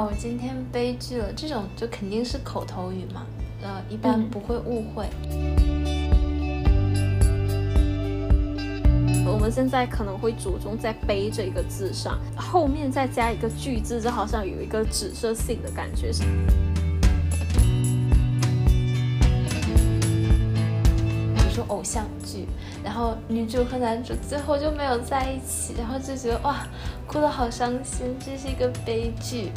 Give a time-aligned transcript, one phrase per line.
[0.00, 3.26] 啊，我今天悲剧了，这种就肯定是口头语嘛，
[3.60, 5.04] 呃，一般不会误会。
[9.26, 16.10] 我们现在可能会着重在“悲”这一个字上，后面再加一个句字，就好像有一个指涉性的感觉。
[21.34, 22.46] 比如说偶像剧，
[22.82, 26.66] 然后女主和男主最后就没有在一起，然后就觉得哇，
[27.06, 29.52] 哭得好伤心，这是一个悲剧。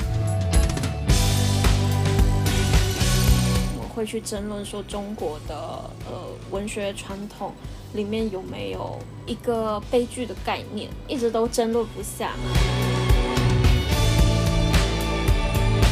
[3.77, 6.13] 我会去争论说中国的呃
[6.51, 7.51] 文学传统。
[7.93, 12.31] 里面有没有一个悲剧的概念，一直都争论不下。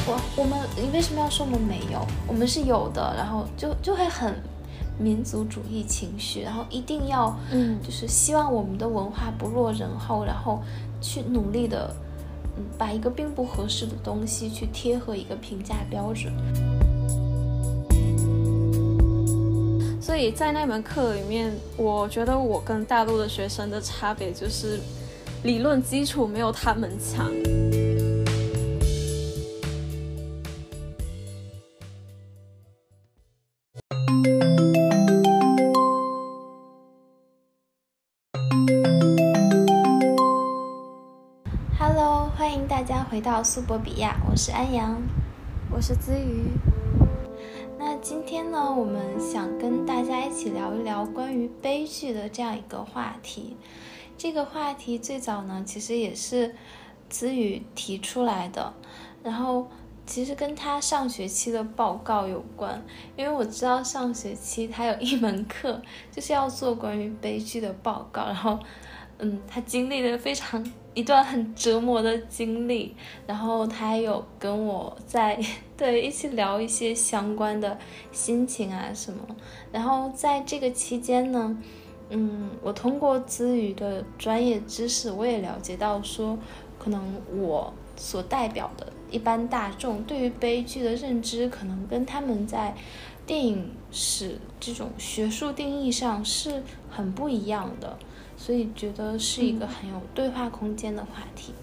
[0.08, 2.04] 我我们你为什么要说我们没有？
[2.26, 4.34] 我们是有的，然后就就会很
[5.02, 10.62] 民族主义情绪，然后一定要嗯，就是希望我们的文化不落人后，然后
[11.02, 11.96] 去努力的
[12.58, 16.32] 嗯，把一个并不合适的东西去贴合一个评价标准。
[20.00, 24.80] 所以在那门课里面，我觉得我跟大陆的学生的差别就是
[25.44, 27.32] 理论基础没有他们强。
[43.22, 45.00] 回到苏博比亚，我是安阳，
[45.70, 46.42] 我是资瑜。
[47.78, 53.56] 那今天呢，我们想跟大家一起聊一聊关于悲剧的这样一个话题。
[54.18, 56.56] 这个话题最早呢，其实也是
[57.10, 58.74] 子宇提出来的，
[59.22, 59.68] 然后
[60.04, 62.84] 其实跟他上学期的报告有关，
[63.16, 65.80] 因为我知道上学期他有一门课
[66.12, 68.58] 就是要做关于悲剧的报告，然后。
[69.24, 72.96] 嗯，他经历了非常一段很折磨的经历，
[73.28, 75.40] 然后他还有跟我在
[75.78, 77.78] 对一起聊一些相关的
[78.12, 79.24] 心情啊什么，
[79.72, 81.56] 然后在这个期间呢，
[82.10, 86.36] 嗯，我通过资语的专业知识，我也了解到说，
[86.80, 92.76] 可能我所代表的一般大众对于悲剧的认知，可能跟他们在
[93.28, 98.00] 电影史这种学术定义上是很不一样的。
[98.44, 101.54] 所以觉得是一个很有对话空间的话题，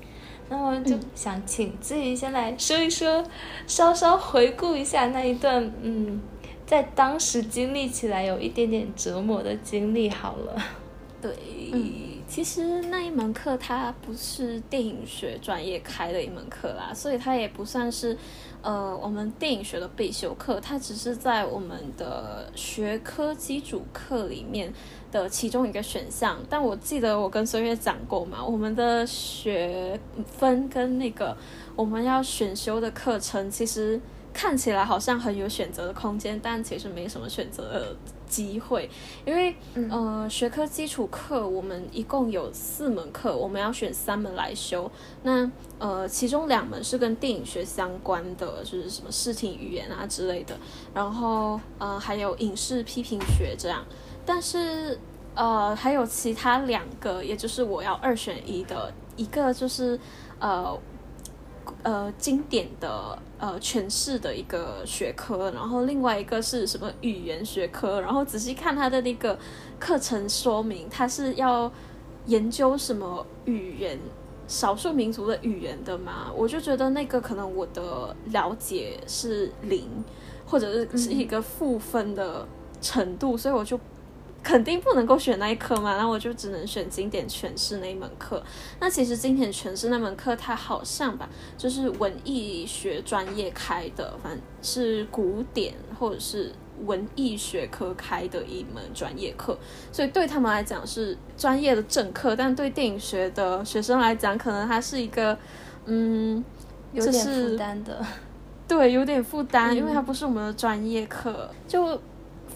[0.48, 3.24] 那么就想请自己先来说一说，
[3.66, 6.20] 稍稍回顾一下那一段，嗯，
[6.64, 10.62] 在当时经历起来有一点点折磨的经历好了。
[11.20, 11.34] 对，
[12.28, 18.16] 其实那一门课它不是电影学专业开的一门课啦，所以它也不算是。
[18.60, 24.72] 呃，我们电影学的必修课，它只是在我们的学科基础课里面
[25.12, 26.38] 的其中一个选项。
[26.50, 31.36] 但我记得我跟孙悦讲过嘛，我们的学分跟那个
[31.76, 34.00] 我们要选修的课程，其实
[34.32, 37.96] 看起来好像很有选择的空间，但其实没什么选择。
[38.28, 38.88] 机会，
[39.24, 39.54] 因为
[39.90, 44.90] 呃，学科基础课我们一共有四门课，我们要选三门来修。
[45.22, 50.56] 那呃，其中两门是跟电影学相关的，就是什么视听语言啊之类的。
[50.94, 53.84] 然后呃，还有影视批评学这样。
[54.24, 54.98] 但是
[55.34, 59.98] 呃，还有其他两个，也就是我要二选一的，一个就是
[60.38, 60.78] 呃。
[61.82, 68.00] 呃，经典的呃诠释的一个学科，然后另外一个是什么语言学科？
[68.00, 69.38] 然后仔细看它的那个
[69.78, 71.70] 课程说明，它是要
[72.26, 73.98] 研究什么语言，
[74.46, 76.32] 少数民族的语言的嘛？
[76.36, 79.88] 我就觉得那个可能我的了解是零，
[80.44, 82.46] 或者是是一个负分的
[82.80, 83.78] 程度，所以我就。
[84.42, 88.42] 肯定不能够选那一科嘛，那我就只能选经典诠释那一门课。
[88.80, 91.28] 那其实经典诠释那门课，它好像吧，
[91.58, 96.52] 就是文艺学专业开的，反正是古典或者是
[96.86, 99.58] 文艺学科开的一门专业课，
[99.92, 105.36] 所以对他们来讲是专业的正课，但对电影学的学生来讲，可能它是一个
[105.84, 106.42] 嗯，
[106.92, 108.02] 有点负担的，
[108.66, 112.00] 对，有点负担，因为它不是我们的专业课，就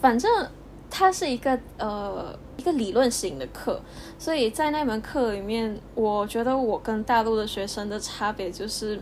[0.00, 0.48] 反正。
[0.94, 3.80] 它是一个呃一个理论型的课，
[4.18, 9.00] 所以在那门课里面，我觉得我跟大陆的学生的差别就是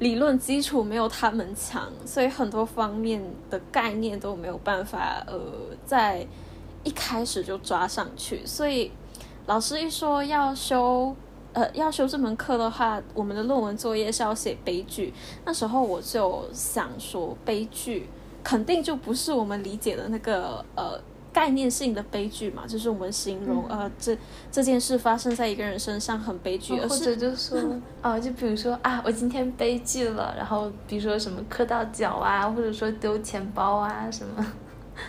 [0.00, 5.40] 理论基础没有他们强，所以很多方面的概念都没有办法呃
[5.86, 6.26] 在
[6.82, 8.44] 一开始就抓上去。
[8.44, 8.90] 所以
[9.46, 11.14] 老师一说要修
[11.52, 18.08] 呃要修这门课的话，我们的论文作业是要写悲剧，那时候我就想说悲剧
[18.42, 21.00] 肯定就不是我们理解的那个呃。
[21.32, 24.16] 概念性的悲剧嘛，就是我们形容呃这
[24.50, 27.58] 这件事发生在一个人身上很悲剧，或者就说
[28.02, 34.46] 啊， 就比如说啊，我今天悲剧了，然后比如说什么磕到脚啊，或者说丢钱包啊什么。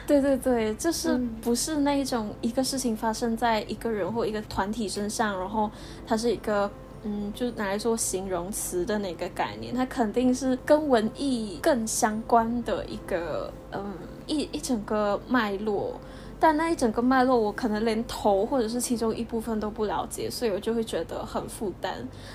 [0.08, 5.70] 对对对，就是不是那一种一个事情发生在一个人或一个团体身上，然后
[6.08, 6.70] 它是一个
[7.04, 13.94] 嗯，就拿来做形容词的那个概念，它肯定是跟文艺更相关的一个嗯
[14.28, 16.00] 一一整个脉络。
[16.42, 21.94] 但那一整个脉络，我可能连头或者是其中一部分都不了解，所以我就会觉得很负担。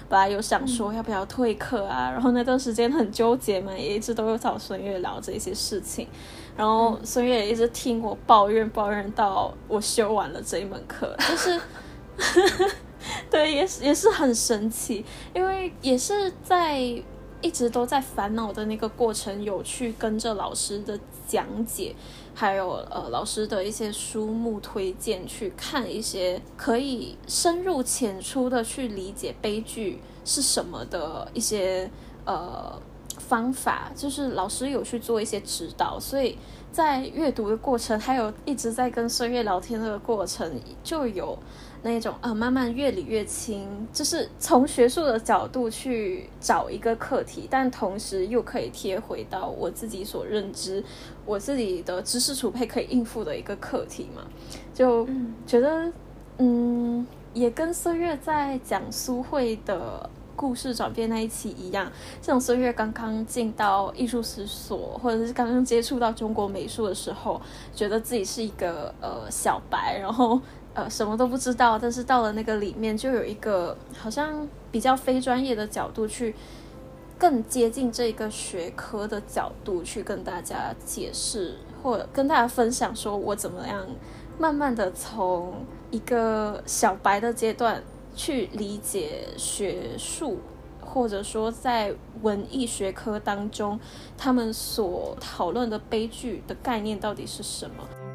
[0.08, 6.06] 本来有想说要不要退课啊，然后那段时间很纠结嘛，也一直都有找孙悦聊这些事情。
[6.56, 11.60] 然后孙悦也一直听我抱怨，抱怨到我修完了这一门课，就是，
[13.28, 15.04] 对，也是也是很神奇，
[15.34, 16.78] 因为也是在
[17.42, 20.98] 一直都在烦恼的那个过程，有去跟着老师的
[21.28, 21.94] 讲解，
[22.36, 31.90] 还有呃老师的一些书目推荐，去看一些可以深入浅出的去理解悲剧是什么的一些
[32.24, 32.80] 呃。
[33.18, 36.36] 方法就是老师有去做一些指导，所以
[36.70, 41.36] 在阅读的过程，还有一直在跟孙悦聊天的过程，就有
[41.86, 50.82] 那种呃慢慢越理越清，就是从学术的角度去找一个课题，但同时又可以贴回到我自己所认知、
[51.24, 54.22] 我自己的知识储备可以应付的一个课题嘛，
[54.74, 55.08] 就
[55.46, 55.90] 觉得
[56.38, 60.10] 嗯，也跟孙悦在讲苏慧的。
[60.38, 61.90] 故事转变那一期一样，
[62.20, 67.40] 这种孙悦刚刚进到艺术史所，或者是刚刚接触到中国美术的时候，
[67.74, 70.38] 觉得自己是一个呃小白，然后
[70.76, 76.32] 呃什么都不知道，但是到了那个里面，就有一个好像比较非专业的角度去
[77.18, 83.84] 更接近这个学科的角度去跟大家解释，或者跟大家分享，说我怎么样
[84.38, 87.82] 慢慢的从一个小白的阶段。
[88.18, 90.38] 去理解学术，
[90.80, 93.78] 或者说在文艺学科当中，
[94.16, 98.05] 他们所讨论的悲剧的概念到底是什么？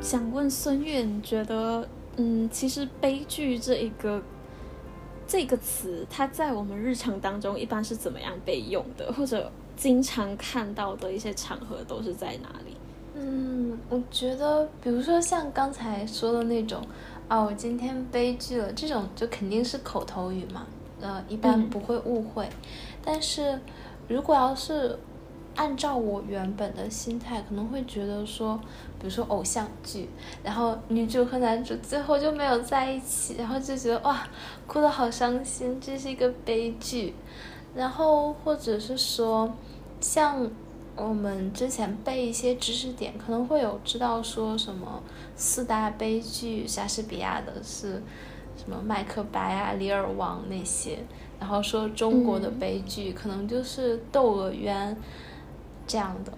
[0.00, 1.86] 想问孙悦，你觉得，
[2.16, 4.22] 嗯，其实悲剧这一个
[5.26, 9.50] 这个词，它在我们日常当中一般是怎么样被用的，或者？
[9.76, 12.76] 经常看到的一些场合都是在哪里？
[13.14, 16.82] 嗯，我觉得，比如说像刚才说的那种，
[17.28, 20.66] 啊，我今天悲剧了，这种就肯定是口头语嘛，
[21.00, 22.48] 呃，一般不会误会。
[23.04, 23.56] 但是
[24.08, 24.98] 如果要是
[25.54, 28.60] 按照我原本的心态，可能会觉得说，
[28.98, 30.08] 比如说偶像剧，
[30.42, 34.26] 然后女主和男主最后就没有在一起，然后就觉得哇，
[34.66, 37.14] 哭得好伤心，这是一个悲剧。
[37.74, 39.52] 然后或者是说。
[40.00, 40.48] 像
[40.94, 45.02] 我们之前背一些知识点，可能会有知道说什么
[45.34, 48.00] 四大悲剧，莎士比亚的是
[48.56, 51.00] 什么《麦克白》啊、《李尔王》那些，
[51.40, 54.94] 然后说中国的悲剧可能就是《窦娥冤》
[55.84, 56.32] 这样的。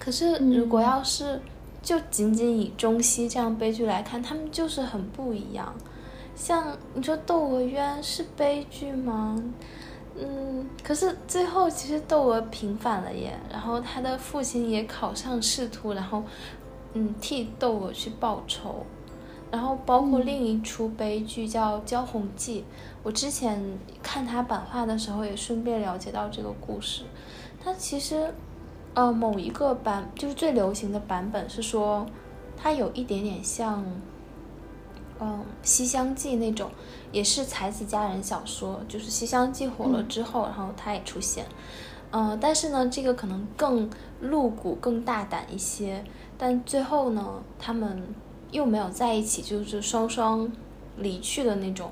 [0.00, 1.40] 可是如果要是
[1.82, 5.74] 就仅仅以中西这样悲剧来看，他们就是很不一样。
[6.34, 9.36] 像你说《窦娥冤》是悲剧吗？
[10.14, 16.22] 嗯，可是最后其实窦娥平反了耶，然后他的父亲也考上仕途，然后
[16.92, 18.84] 嗯替窦娥去报仇，
[19.50, 22.60] 然后包括另一出悲剧叫《焦红记》，
[23.02, 23.62] 我之前
[24.02, 27.04] 看他版画的时候也顺便了解到这个故事，
[27.62, 28.34] 他其实
[28.94, 32.06] 呃某一个版就是最流行的版本是说
[32.56, 33.84] 它有一点点像。
[35.24, 36.68] 嗯，《西厢记》那种
[37.12, 41.46] 也是才子佳人小说，就是《西厢记》火了之后，然后它也出现。
[42.10, 43.88] 嗯，但是呢，这个可能更
[44.20, 46.02] 露骨、更大胆一些。
[46.36, 48.02] 但最后呢，他们
[48.50, 50.50] 又没有在一起，就是双双
[50.96, 51.88] 离去的那种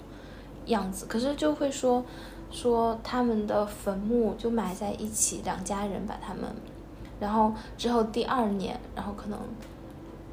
[0.67, 1.07] 样子。
[1.07, 2.05] 可是就会说
[2.51, 6.43] 说他们的坟墓就埋在一起，两家人把他们，
[7.21, 9.39] 然后之后第二年，然后可能。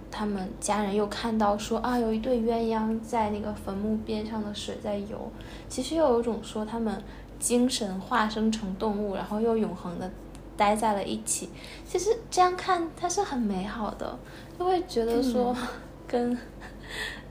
[0.10, 5.32] 他们家人又看到说啊，有一对鸳鸯在那个坟墓边上的水在游，
[5.70, 7.04] 其实又有种说他们
[7.38, 10.10] 精神化生成动物，然后又永恒的
[10.56, 11.50] 待在了一起。
[11.86, 14.18] 其实这样看它是很美好的，
[14.58, 15.56] 就会觉得说
[16.08, 16.36] 跟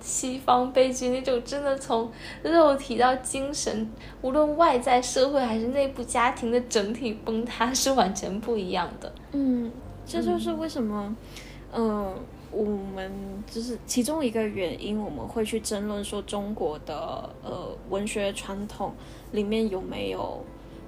[0.01, 2.11] 西方悲剧那种真的从
[2.43, 3.91] 肉体到精神，
[4.23, 9.13] 无论外在社会还是内部家庭的整体崩塌是完全不一样的。
[9.33, 9.71] 嗯，
[10.07, 11.17] 这就是为什么，
[11.73, 12.15] 嗯。
[12.53, 13.13] 我们
[13.51, 18.95] 就是其中一个原因，我们会去争论说中国的呃文学传统
[19.33, 20.43] 里面有没有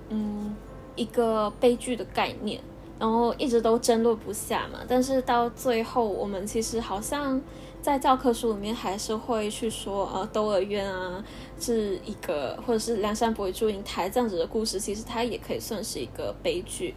[0.09, 0.57] 嗯
[0.95, 2.59] 一个悲剧的概念，
[2.99, 4.79] 然后一直都争论不下嘛。
[4.89, 7.39] 但是到最后，我们其实好像
[7.81, 11.25] 在教科书里面还是会去说，呃，窦娥冤啊
[11.59, 16.95] 是一个，或者是梁山伯与祝英台这样子的故事，其实它也可以算是一个悲剧。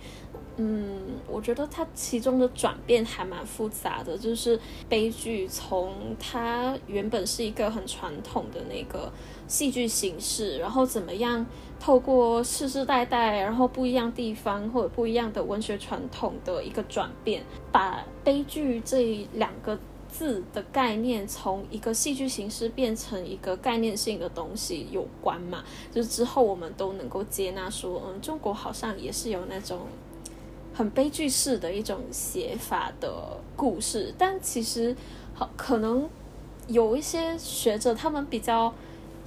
[0.58, 4.60] 嗯，我觉得它其中的转变还蛮复杂的，就是
[4.90, 9.12] 悲剧从它原本是一个很传统的那个
[9.48, 11.44] 戏剧形式，然后怎么样
[11.80, 19.80] 透过世世代代，然后不一样地方或者不一样的文学传统的一个转变，把悲剧这两个
[20.12, 25.64] 字的概念从一个戏剧形式变成一个概念性的东西有关嘛？
[25.92, 29.80] 就是之后我们都能够接纳说，嗯，中国好像也是有那种。
[30.74, 34.96] 很悲剧式的一种写法的故事，但其实
[35.34, 36.10] 好可能
[36.68, 38.74] 有一些学者，他们比较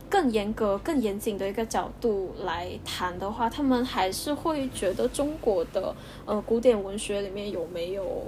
[0.09, 8.23] 更严格、更严谨的一个角度来谈的话，他们还是会觉得中国的呃古典文学里面有没有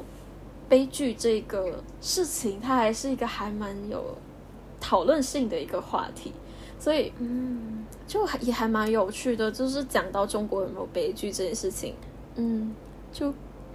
[0.69, 4.17] 悲剧这个事情，它还是一个还蛮有
[4.81, 6.33] 讨论性的一个话题，
[6.79, 11.95] 所以嗯，就也还蛮有趣的，就是讲到中国有没有悲剧这件事情，
[12.37, 12.75] 嗯。
[13.13, 13.33] 就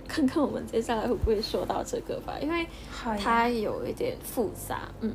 [0.08, 2.68] 看看我们接下来会不会说到这个吧，因为
[3.18, 4.82] 它有一点复杂。
[5.00, 5.12] 嗯，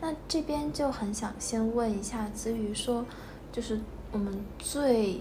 [0.00, 3.04] 那这边就很想先问一下子瑜，说
[3.50, 3.80] 就是
[4.12, 5.18] 我们最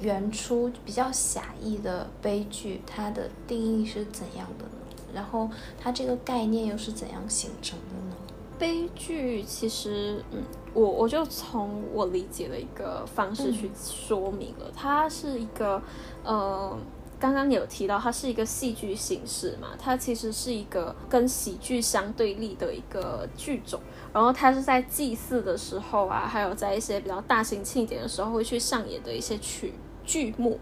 [0.00, 4.71] 原初比较狭义的悲剧，它的定义是怎样的呢？
[5.14, 8.16] 然后它这个概念又是怎样形成的呢？
[8.58, 10.42] 悲剧其实，嗯，
[10.72, 15.82] 我我就从我理解的一个方式去说明了，它是一个
[16.22, 16.78] 呃。
[17.18, 23.78] 刚刚有提到，它是一个戏剧形式嘛，它其实是一个跟喜剧相对立的一个剧种。
[24.12, 29.72] 然后它是在祭祀的时候啊，还有在一些比较大型庆典的时候会去上演的一些曲
[30.04, 30.58] 剧目。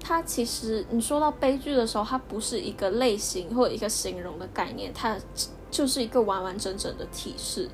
[0.00, 5.16] 它其实你说到悲剧的时候，它不是一个类型或者一个形容的概念，它
[5.70, 7.68] 就是一个完完整整的体式。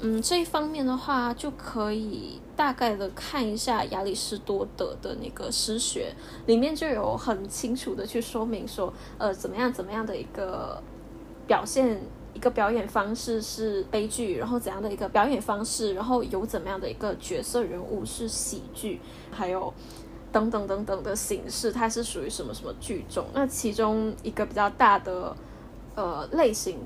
[0.00, 6.14] 嗯，这一方面的话，就可以大概的看一下亚里士多德的那个诗学，
[6.44, 10.82] 里面就有很清楚的去说明说，呃，怎么样怎么样的一个
[11.46, 11.98] 表现，
[12.34, 19.72] 一个表演方式是悲剧，然后怎样的一个表演方式，然后有怎么样的一个角色人物是喜剧，还有
[20.36, 23.24] 等等等等的形式，它是属于什么什么剧种？
[23.32, 25.34] 那其中一个比较大的
[25.94, 26.78] 呃类型，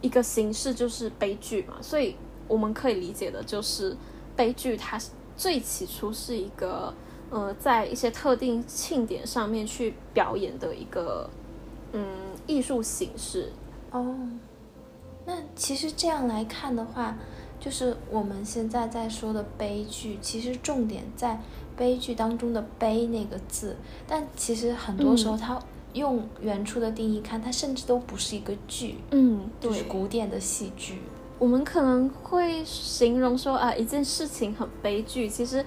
[0.00, 2.16] 一个形式就是悲剧嘛，所以。
[2.50, 3.96] 我们可以理解的就是
[4.34, 4.98] 悲剧，它
[5.36, 6.92] 最起初是一个
[7.30, 11.30] 呃，在一些特定庆典上面去表演的一个
[11.92, 12.04] 嗯
[12.48, 13.52] 艺术形式。
[13.92, 14.16] 哦，
[15.24, 17.16] 那其实这样来看的话，
[17.60, 21.38] 就是我们现在在说的悲剧，其实重点在
[21.80, 23.74] 悲剧当中的“悲”那个字，
[24.06, 25.58] 但其实很多时候它
[25.94, 30.98] 用原初的定义看，它甚至都不是一个剧，嗯，就是古典的戏剧。
[31.38, 35.26] 我们可能会形容说啊，一件事情很悲剧。
[35.26, 35.64] 其实，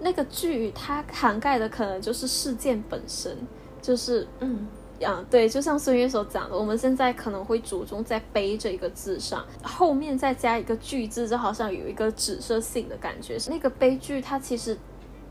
[0.00, 3.34] 那个剧它涵盖的可能就是事件本身，
[3.80, 4.66] 就是嗯，
[5.02, 13.38] 啊，对，就像孙悦所讲的，我们现在可能会着重在“悲”这一个字上，后面再加一个“剧”字，就好像有一个指涉性的感觉。
[13.48, 14.76] 那个悲剧它其实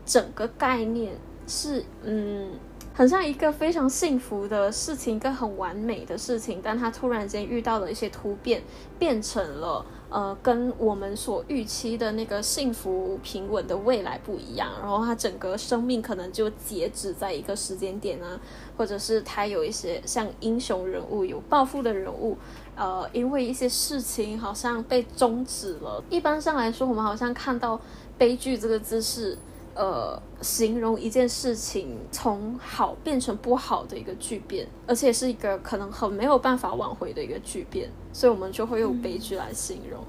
[0.06, 2.50] 整个概念是嗯。
[2.96, 8.62] 很像一个非常幸福的事情，一个很完美的事情，但他突然间遇到了一些突变，
[9.00, 18.40] 变成了呃跟我们所预期的那个幸福平稳的未来不一样，然后他整个生命可能就截止在一个时间点啊，
[18.76, 22.38] 或者是他有一些像英雄人物、有抱负的人物，
[22.76, 26.00] 呃，因为一些事情好像被终止了。
[26.08, 27.80] 一般上来说，我们好像看到
[28.16, 29.36] 悲剧这个字是。
[29.74, 40.00] 呃，形容一件事情从好变成不好的一个巨变，而且是一个可能很没有办法挽回的一个巨变，所以我们就会用悲剧来形容。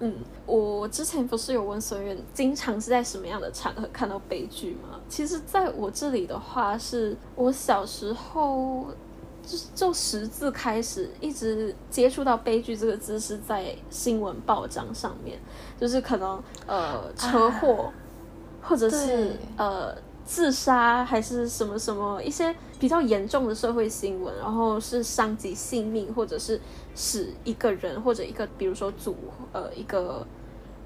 [0.00, 4.98] 嗯，我之前不是有问孙悦，经常是在什么样的场合看到悲剧吗？
[5.08, 8.88] 其实，在我这里的话，是我小时候
[9.46, 15.38] 就就识字开始，一直接触到悲剧这个字是在新闻报章上面，
[15.78, 17.92] 就是可能呃车祸。
[18.62, 26.60] 或者是呃自杀还是什么什么一些比较严重的社会新闻，然后是伤及性命，或者是
[26.94, 29.16] 使一个人或者一个比如说组
[29.52, 30.26] 呃一个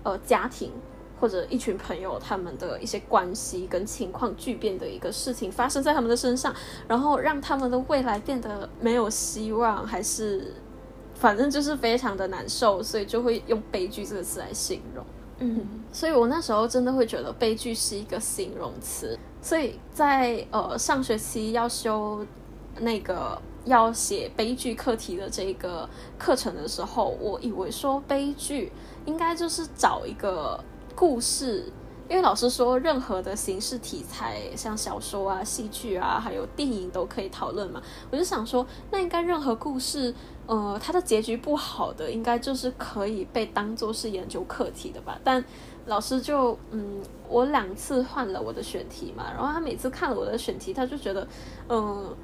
[0.02, 0.72] 呃家庭
[1.20, 6.54] 或者一群朋友他们的一些关系跟情况巨变的一个事情发生在他们的身上，
[6.88, 10.54] 然后让他们的未来变得没有希望，还是
[11.14, 15.04] 反正就是非常的难受，所以就会用悲剧这个词来形容。
[15.38, 19.18] 嗯，所以我那时候真的会觉得悲剧是一个形容词。
[19.42, 22.26] 所以在呃上学期要修
[22.80, 25.88] 那个要写悲剧课题的这个
[26.18, 28.72] 课程的时候，我以为说悲剧
[29.04, 30.58] 应该就是找一个
[30.94, 31.72] 故事。
[32.08, 37.82] 因为老师说，任何的形式题材，像小说啊、戏剧啊，还有电影都可以讨论嘛。
[38.12, 40.14] 我就想说，那应该任何故事，
[40.46, 45.18] 呃，它的结局不好的，应该就是可以被当做是研究课题的吧。
[45.22, 45.44] 但
[45.86, 51.26] 老师就，嗯，我两次换了我的选题嘛，然后他每次看了我的选题，他就觉得，
[51.68, 52.14] 嗯，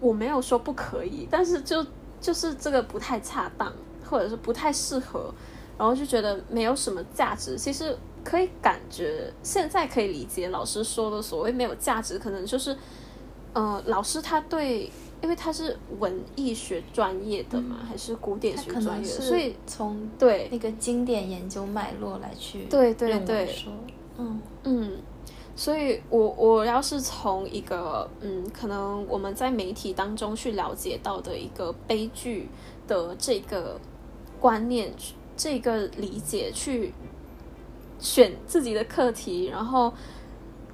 [0.00, 1.84] 我没有说不可以，但是就
[2.20, 3.72] 就是这个不太恰当，
[4.08, 5.32] 或者是不太适合，
[5.78, 7.56] 然后就觉得没有什么价值。
[7.56, 7.96] 其实。
[8.22, 12.76] 可以感觉现在可以理解老师说的所谓没有价值，可能就是，
[13.54, 20.48] 呃，老师他对，因为他是文艺学专业的嘛，还是古典学专业，所以从对。
[20.50, 23.46] 那个经典研究脉络来去对对对。
[23.46, 23.72] 说，
[24.18, 24.40] 嗯。
[24.64, 24.92] 嗯，
[25.54, 32.48] 所以我我要是从一个嗯，可能我们在媒体当中去了解到的一个悲剧
[32.86, 33.80] 的这个
[34.38, 34.92] 观念，
[35.36, 36.92] 这个理解去。
[38.02, 39.92] 选自己的课题，然后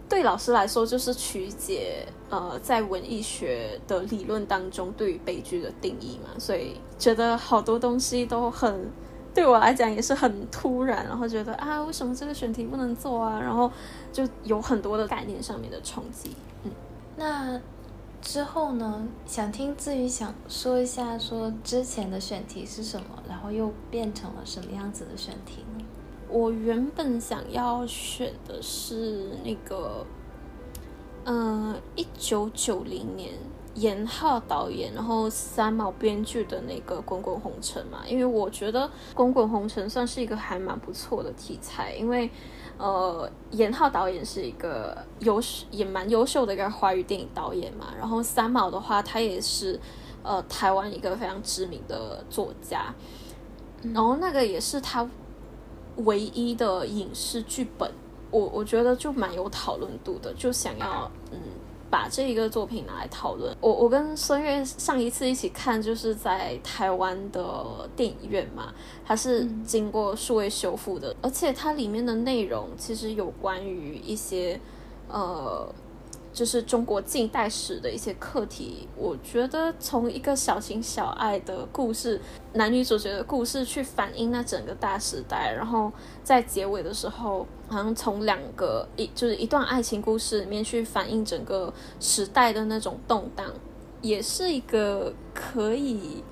[0.09, 8.91] 对老师来说就是曲解呃，在文艺学的理论当中对于悲剧的定义嘛，所以觉得好多东西都很
[9.35, 13.39] 对我来讲也是很突然，然后觉得啊，为什么这个选题不能做啊？
[13.41, 13.71] 然后
[14.13, 16.31] 就有很多的概念上面的冲击。
[16.65, 16.71] 嗯，
[17.17, 17.61] 那
[18.23, 19.07] 之后呢？
[19.27, 25.85] 想听自宇想说一下，说之前的选题是什么，然后又变成了什么样子的选题呢？
[26.29, 30.05] 我原本想要选的是那个，
[31.25, 33.35] 嗯，一九九零年
[33.75, 42.29] 严浩导演，然后三毛编剧的那个《滚滚红尘》嘛，因为我觉得《滚滚红尘》算是一个还蛮不错的题材，因为
[42.77, 45.41] 呃，严浩导演是一个优
[45.71, 49.79] 也蛮优秀的一个华语电影导演嘛，然后三毛的话，他也是
[50.23, 52.93] 呃台湾一个非常知名的作家，
[53.95, 55.09] 然后那个也是他。
[56.05, 57.91] 唯一的影视剧本，
[58.31, 61.39] 我我觉得就蛮有讨论度的，就想要嗯
[61.91, 63.57] 把这一个作品拿来讨论。
[63.61, 68.73] 我我跟孙悦上一次一起看，就是在台湾的电影院嘛，
[69.05, 74.61] 它是经过数位修复的，而且它里面的内容其实有关于一些
[75.09, 75.67] 呃。
[76.37, 82.21] 就是中国近代史的一些课题，我觉得从一个小情小爱的故事，
[82.53, 85.91] 男女主角的故事去反映那整个大时代，然后
[86.23, 93.51] 在结尾的时候，好像从两个一就是一段爱情故事里面去反映整个时代的那种动荡，
[94.03, 96.23] 也是一个可以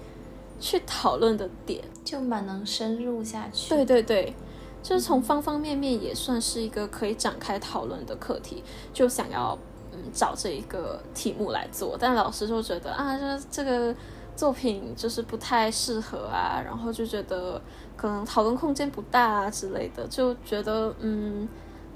[0.61, 3.71] 去讨论的点，就蛮能深入下去。
[3.71, 4.35] 对对对，
[4.83, 8.63] 就是从方方面面也算是一个可以展开讨论的课题，
[8.93, 9.59] 就想要。
[10.13, 13.95] 找这一个题目来做，但老师就觉得啊，这这个
[14.37, 17.61] 作品就是不太适合啊，然后就觉得
[17.97, 21.49] 可能讨论空间不大啊之类的，就觉得嗯，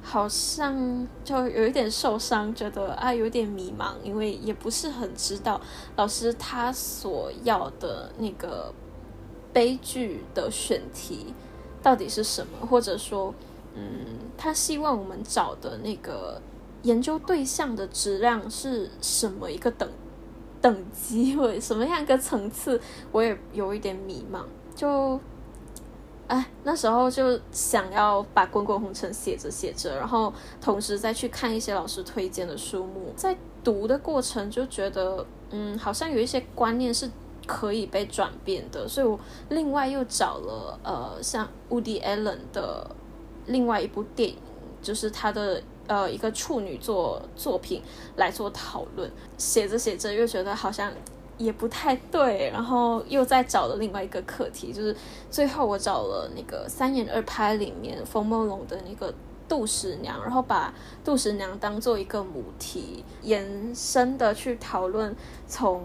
[0.02, 5.60] 好像就有一点受伤，觉得啊有点迷茫，因为也不是很知道
[5.96, 8.72] 老师他所要的那个
[9.52, 11.34] 悲剧的选题
[11.82, 13.34] 到底是什么，或者说
[13.74, 16.40] 嗯，他希望我们找的那个。
[16.82, 19.88] 研究对象的质量是什么一个等
[20.60, 24.42] 等级或者什么样一个层次，我也有一点迷茫。
[24.74, 25.18] 就，
[26.28, 37.10] 哎，那时候就想要把《滚滚红尘》写着写着，然后同时再去看一些老师推荐的书目，在读的过程就觉得，嗯，好像有一些观念是
[37.46, 42.88] 可以被转变的，所以我另外又找了呃，像 Woody Allen 的
[43.46, 44.36] 另外一部电影，
[44.80, 45.60] 就是他的。
[45.88, 47.82] 呃，一个处女座作品
[48.14, 50.92] 来做讨论，写着写着又觉得好像
[51.36, 54.94] 也不太对，然后又在找了另外一个课题，就是
[55.28, 59.12] 最后我找了那个三言二拍里面冯梦龙的那个
[59.48, 60.72] 杜十娘，然后把
[61.04, 65.82] 杜十娘当做一个母题，延伸的去讨论从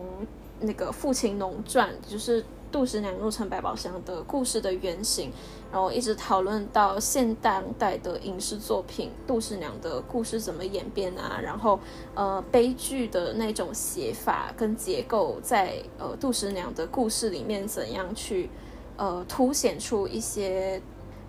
[0.60, 2.46] 那个《父亲农传》就是。
[2.74, 5.32] 杜十娘入城百宝箱的故事的原型，
[5.74, 11.40] 然后一直讨论到现当代的影视作品，杜十娘的故事怎么演变啊？
[11.42, 11.80] 然后，
[12.14, 18.52] 呃，悲剧的那种写法跟结构，在呃杜十娘的故事里面怎样去
[18.98, 20.80] 呃凸显出一些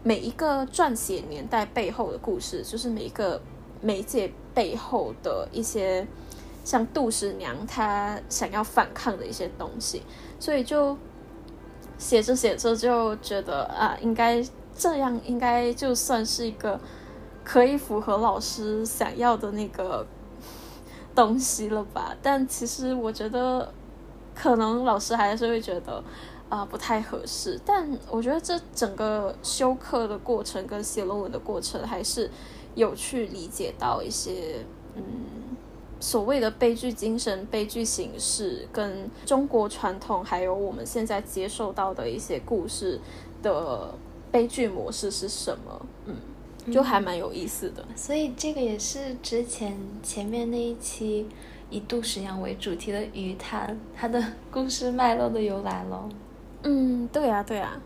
[0.02, 3.40] 每一个撰写年代背后的故事，就是每一个
[3.80, 6.07] 媒介背后的一些
[6.66, 10.02] 像杜十娘她想要反抗的一些东西，
[10.38, 10.98] 所以就。
[12.05, 14.45] 写着写着就觉得啊，应该
[14.77, 16.79] 这样，应该就算是一个
[17.43, 20.07] 可以符合老师想要的那个
[21.14, 22.14] 东西了吧。
[22.21, 23.73] 但其实我觉得，
[24.35, 26.05] 可能老师还是会觉得
[26.51, 27.59] 啊不太合适。
[27.64, 32.31] 但我觉得这整个修课的过程跟写论文的过程，还是
[32.75, 34.62] 有去理解到一些
[34.95, 35.03] 嗯。
[36.05, 43.01] 所谓的悲剧精神、悲剧形式，跟中国传统，还有我们现在接受到的一些故事
[43.43, 43.95] 的
[44.31, 45.87] 悲剧模式是什么？
[46.05, 46.14] 嗯，
[46.71, 47.83] 就还蛮有意思的。
[47.97, 51.27] 所以这个也是之前前面那一期
[51.71, 56.07] 以杜十娘为主题的《鱼谈》它的故事脉络的由来喽。
[56.64, 57.81] 嗯，对啊，对啊。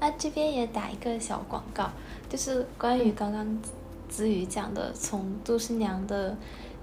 [0.00, 1.90] 那这边也打一个小广告，
[2.30, 3.60] 就是关于刚刚
[4.08, 6.34] 子瑜讲的，从杜十娘的。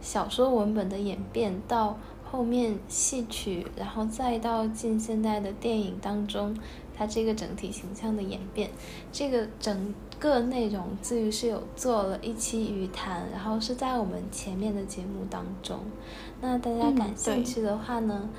[0.06, 6.56] 小说文本的演变到后面戏曲，然后再到近现代的电影当中，
[6.96, 8.70] 它这个整体形象的演变，
[9.12, 15.80] 这个整个内容至于是有做了一期语谈，然后是在我们前面的节目当中。
[16.40, 18.30] 那大家感兴趣的话呢，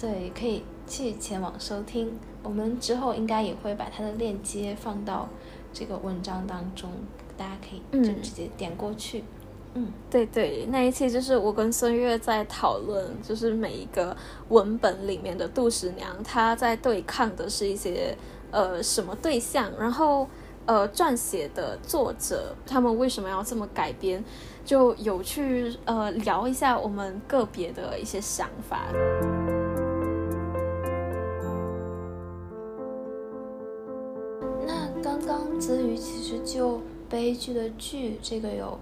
[0.00, 2.10] 对，可以去前往收听。
[2.42, 5.28] 我们之后应该也会把它的链接放到
[5.74, 6.88] 这个文章当中，
[7.36, 9.22] 大家可以就直接点过去。
[9.74, 14.16] 嗯，对对，那一期就是我跟孙悦在讨论，就是每一个
[14.48, 18.16] 文本里面的杜十娘，她在对抗的是一些
[18.50, 20.26] 呃什么对象，然后
[20.66, 24.24] 呃撰写的作者他们为什么要这么改编，
[24.64, 28.88] 就有去呃聊一下我们个别的一些想法。
[34.66, 38.76] 那刚刚子瑜其实就悲剧的剧这个有。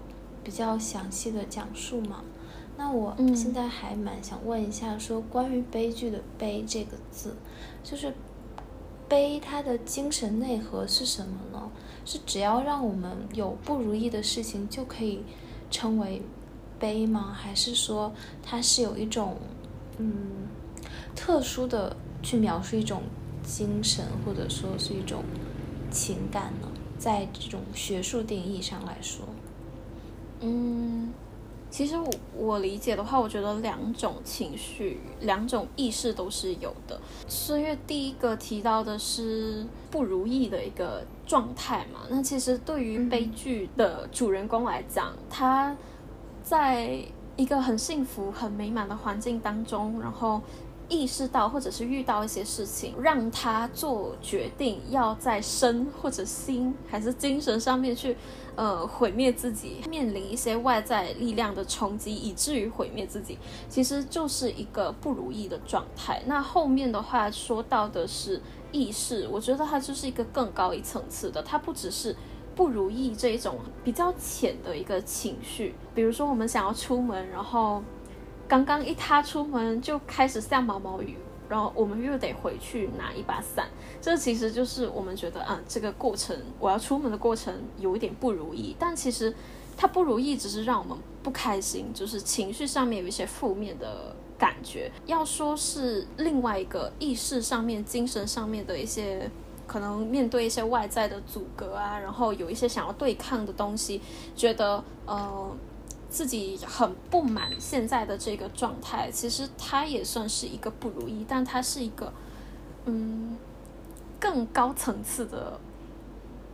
[0.49, 2.23] 比较详细的讲述嘛，
[2.75, 7.35] 那我现在还蛮想问一下，说关于悲剧的“悲”这个字，
[7.83, 8.11] 就是
[9.07, 11.69] 悲它的精神内核是什么呢？
[12.03, 15.21] 是只要让我们有不如意的事情就可以
[15.69, 16.23] 称为
[16.79, 17.31] 悲吗？
[17.31, 19.37] 还是说它是有一种
[19.99, 20.47] 嗯
[21.15, 23.03] 特殊的去描述一种
[23.43, 25.23] 精神，或者说是一种
[25.91, 26.67] 情感呢？
[26.97, 29.23] 在这种学术定义上来说。
[30.41, 31.13] 嗯，
[31.69, 36.99] 其实我我理解的话，我觉得两种情绪、两种意识都是有的。
[37.27, 41.99] 是因为第一个提到的是不如意的一个状态嘛？
[42.09, 45.75] 那其实对于悲剧的主人公来讲，他
[46.41, 46.99] 在
[47.35, 50.41] 一个很幸福、很美满的环境当中，然后
[50.89, 58.17] 意识到或者是遇到一些事情，让他做决定，要在身或者心还是精神上面去。
[58.55, 63.37] 呃，毁灭自己，面临一些外在力量的冲击，以至于毁灭自己，
[63.69, 66.21] 其实就是一个不如意的状态。
[66.25, 68.41] 那后面的话说到的是
[68.73, 72.13] 意识，我觉得它就是一个更高一层次的，它不只是
[72.53, 75.73] 不如意这一种比较浅的一个情绪。
[75.95, 77.81] 比如说，我们想要出门，然后
[78.49, 81.15] 刚刚一踏出门就开始下毛毛雨。
[81.47, 83.67] 然后我们又得回去拿一把伞，
[83.99, 88.75] 这其实就是我们觉得，嗯，这个过程我要出门的过程有一点不如意。
[88.77, 89.33] 但其实
[89.75, 94.91] 它不如意，只是让我们不开心，就是情绪上面有一些负面的感觉。
[95.07, 99.27] 要说是另外一个意识上面、精神上面的一些，
[99.65, 103.99] 可能面对一些外在的阻隔啊，然后有一些想要对抗的东西，
[104.35, 105.57] 觉得呃。
[106.09, 112.11] 自己很不满现在的这个状态，其实他也算是一个不如意，但他是一个，
[112.85, 113.37] 嗯，
[114.19, 115.59] 更高层次的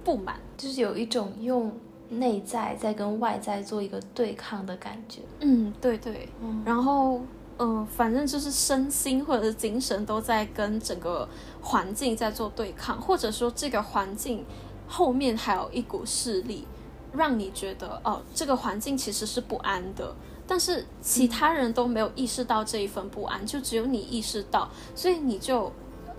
[0.03, 1.71] 不满，就是有一种用
[2.09, 5.21] 内在在跟外在做一个对抗的感觉。
[5.39, 6.27] 嗯，对对，
[6.65, 7.21] 然后
[7.57, 11.27] 嗯，反正就是身心或者是精神都在跟整个
[11.61, 14.43] 环境在做对抗，或者说这个环境
[14.85, 16.67] 后面还有一股势力。
[17.15, 20.15] 让你觉得哦，这个环境其实是不安的，
[20.47, 25.71] 但是其他人都没有意识到这一份不安，就只有你意识到，所以你就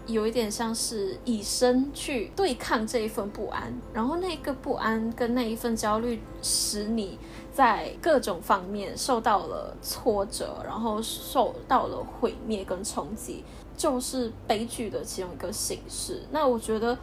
[0.07, 7.19] 有一点像是以身去对抗这一份不安，然后那个不安跟那一份焦虑，使你
[7.53, 13.43] 在各种方面受到了挫折，然后受到了毁灭跟冲击，
[13.77, 16.23] 就是悲剧的其中一个形式。
[16.31, 16.97] 那我觉得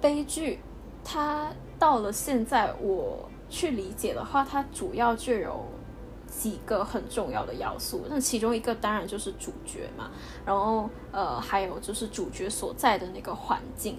[0.00, 0.58] 悲剧
[1.04, 3.29] 它到了现在我。
[3.50, 5.66] 去理解的话，它主要就有
[6.26, 8.06] 几个很重要的要素。
[8.08, 10.10] 那其中一个当然就是主角嘛，
[10.46, 13.98] 然后呃还有就是主角所在的那个环境。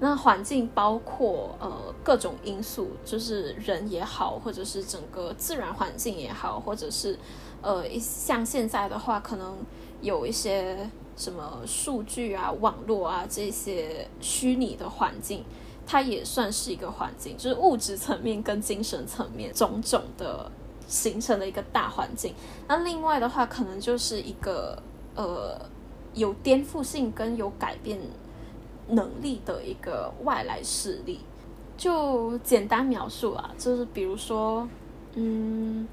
[0.00, 7.16] 那环境包括呃各种因素，就是人也好，或者是整个自然环境也好，或者是
[7.60, 9.58] 呃像现在的话，可能
[10.00, 15.44] 有一些什么数据啊、网络啊这些虚拟的环境，
[15.86, 20.50] 它也算是一个环境，就是物质层面跟精神层面种种的
[20.86, 22.34] 形成的一个大环境。
[22.68, 24.82] 那另外的话，可能就是一个
[25.14, 25.60] 呃
[26.14, 27.98] 有颠覆性跟有改变
[28.88, 31.20] 能力的一个外来势力。
[31.76, 34.68] 就简单描述啊，就是比如说，
[35.14, 35.86] 嗯。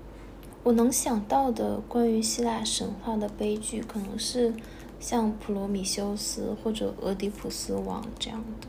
[0.62, 4.54] 我能想到的关于希腊神话的悲剧，可能是
[5.00, 8.68] 像普罗米修斯或者俄狄浦斯王这样的。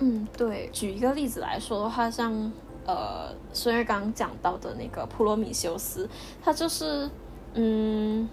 [0.00, 0.68] 嗯，对。
[0.72, 2.52] 举一个例子来说的话，像
[2.86, 6.08] 呃，孙悦刚刚讲到的那个普罗米修斯，
[6.42, 7.08] 他就是，
[7.54, 8.28] 嗯，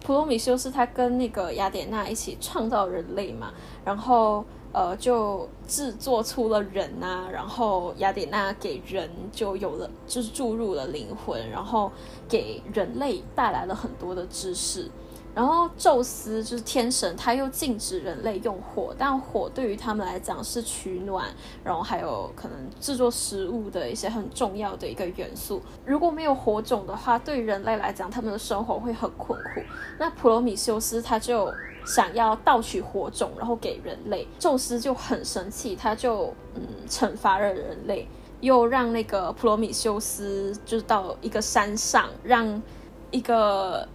[0.00, 3.52] 普罗米修斯他跟那个雅典娜一起创造人类嘛，
[3.84, 4.44] 然后。
[4.74, 11.92] 呃，就制作出了人呐，然后雅典娜给人就有了，就是注入了灵魂，然后
[12.26, 14.90] 给人类带来了很多的知识。
[15.34, 21.28] 然后宙斯就是天神，他又禁止人类用火，但火对于他们来讲是取暖，
[21.64, 25.62] 然后还有可能制作食物的一些很重要的一个元素。
[25.84, 29.60] 如果没有火种的话，对人类来讲，他们的生活会很困苦。
[29.98, 31.52] 那普罗米修斯他就。
[31.84, 38.06] 想要盗取火种，然后给人类，宙斯就很生气，他就嗯惩罚了人类，
[38.40, 42.62] 又让那个普罗米修斯就是到一个山上，让
[43.10, 43.88] 一个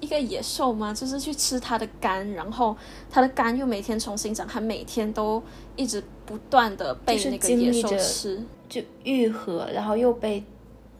[0.00, 2.76] 一个野兽吗，就是去吃它的肝，然后
[3.10, 5.42] 它的肝又每天重新长，它每天都
[5.76, 10.44] 一直不断的被那个野兽吃，就愈合，然后又被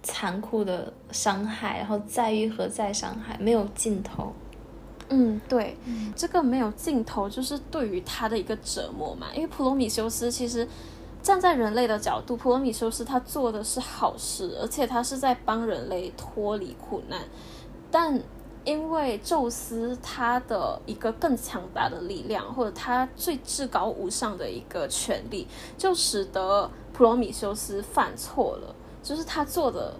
[0.02, 4.32] 残酷的伤害，然后再愈合再伤害，没有尽头。
[5.12, 5.76] 嗯，对，
[6.14, 9.26] 这个没有尽头，就是对于他的一个折磨嘛。
[9.34, 10.66] 因为普罗米修斯其实
[11.20, 17.20] 站在人类的角度，普罗米修斯他做的是好事，而且他是在帮人类脱离苦难。
[17.90, 18.22] 但
[18.64, 25.46] 因为宙斯他的一个更强大的力量，或者他最至高无上的一个权利，
[25.76, 29.94] 就使得普罗米修斯犯错了，就是他做的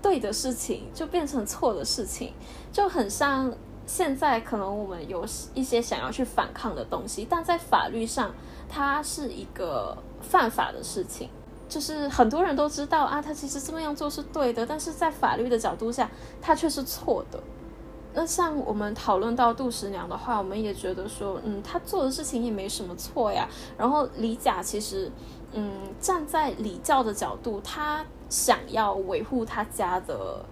[0.00, 2.32] 对的事情就变成错的事情，
[2.72, 3.52] 就很像。
[3.86, 8.32] 现在可能我们有一些想要去反抗的东西，但在法律上，
[8.68, 11.28] 它是一个犯法的事情。
[11.68, 16.08] 就是很多人都知道啊，他其实这么样做是对的，但是在法律的角度下，
[16.40, 17.42] 他却是错的。
[18.12, 23.48] 那像我们讨论到杜十娘的话，我们也觉得说，嗯，她做的事情也没什么错呀。
[23.76, 25.10] 然后李甲其实，
[25.52, 25.70] 嗯，
[26.00, 30.44] 站在礼教的角度，他想要维护他家的。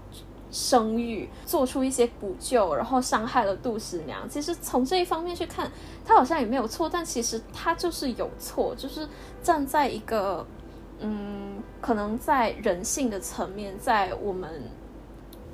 [0.50, 4.26] 生育做出一些补救，然后伤害了杜十娘。
[4.30, 5.70] 其实从这一方面去看，
[6.06, 9.06] 他好像也没有错，但其实他就是有错，就是
[9.42, 10.46] 站在一个
[11.00, 14.50] 嗯，可能在人性的层面，在我们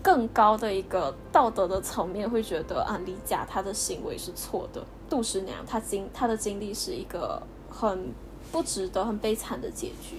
[0.04, 8.12] 更高的一个道德的层面，会觉得啊，李甲他的行为是错的，杜十娘她经她的经历是一个很
[8.52, 10.18] 不值得、很悲惨的结局，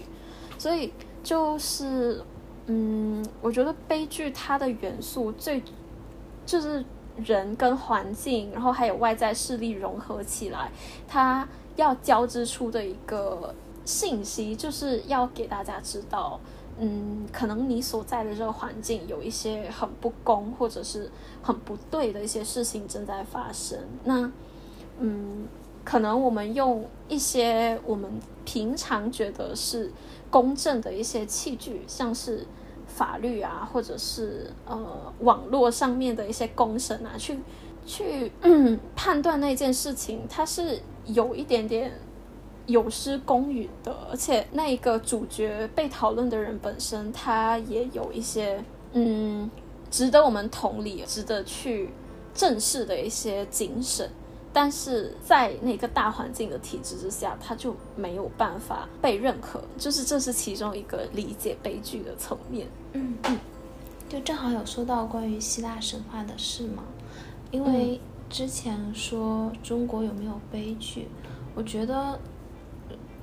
[0.58, 0.92] 所以
[1.24, 2.22] 就是。
[2.68, 5.62] 嗯，我觉得悲剧它的元素最
[6.48, 6.84] 就是
[7.16, 10.72] 人跟环境，然后还有外在势力融合起来，
[11.08, 13.54] 它要交织出的一个
[13.86, 16.40] 信息，就是要给大家知道，
[16.80, 21.10] 嗯，可能你所在的这个环境有一些很不公或者是
[21.42, 23.80] 很不对的一些事情正在发生。
[24.04, 24.32] 那，
[25.00, 25.48] 嗯，
[25.84, 28.12] 可能我们用一些我们
[28.44, 29.92] 平常觉得是。
[30.32, 32.46] 公正的一些器具，像是
[32.88, 37.40] 法律啊，或者是呃网络上面的一些公审啊，去
[37.86, 38.30] 去
[38.98, 41.90] 判断那件事情，它是有一点点
[42.66, 49.50] 有失公允的，而且那一个主角被讨论的人本身，他也有一些嗯
[49.92, 51.90] 值得我们同理、值得去
[52.34, 54.10] 正视的一些精神。
[54.52, 62.66] 但是在那个大环境的体制之下，他就没有办法被认可，就是这是其中一个理解悲剧的层面。
[62.94, 63.38] 嗯嗯，
[64.08, 66.84] 就正好有说到关于希腊神话的事嘛，
[67.52, 68.00] 因为
[68.30, 71.10] 之前说中国有没有悲剧，
[71.54, 72.18] 我觉得，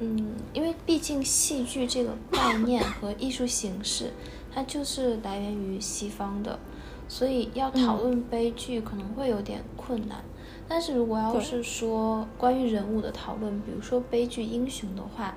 [0.02, 4.12] 嗯，因为毕竟戏剧这个概念和艺术形式，
[4.52, 6.58] 它就是来源于西方的，
[7.06, 10.24] 所以要讨论悲剧可能会有点困难。
[10.68, 15.36] 但是如果要是说关于人物的讨论，比如说悲剧英雄的话，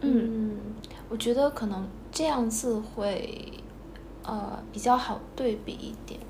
[0.00, 0.56] 嗯，
[1.08, 3.52] 我觉得可能这样子会，
[4.22, 6.20] 呃，比较好对比一点。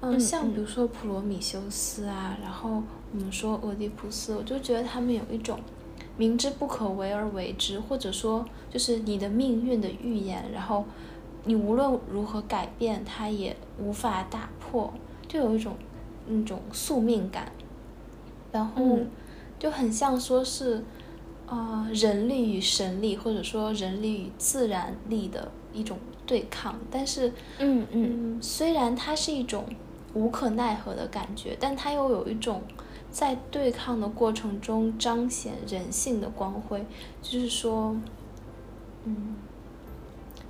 [0.00, 5.58] 嗯，像比如说普罗米修斯啊，然后我们说俄狄浦斯，我就觉得他们有一种
[6.18, 10.84] 明知不可为而为之，或者说就是你的命运的预言，然后
[11.44, 14.92] 你无论如何改变，它也无法打破，
[15.26, 15.74] 就有一种。
[16.30, 17.50] 那种宿命感，
[18.52, 18.98] 然后
[19.58, 20.84] 就很像说是，
[21.46, 26.78] 呃，人力与神力，或者说人力与自然力的一种对抗。
[26.90, 29.64] 但是，嗯嗯，虽然它是一种
[30.12, 32.60] 无可奈何的感觉，但它又有一种
[33.10, 36.84] 在对抗的过程中彰显人性的光辉，
[37.22, 37.96] 就是说，
[39.04, 39.36] 嗯，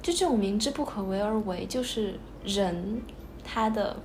[0.02, 3.02] 就这种明知不可为而为，就是人
[3.44, 3.96] 他的。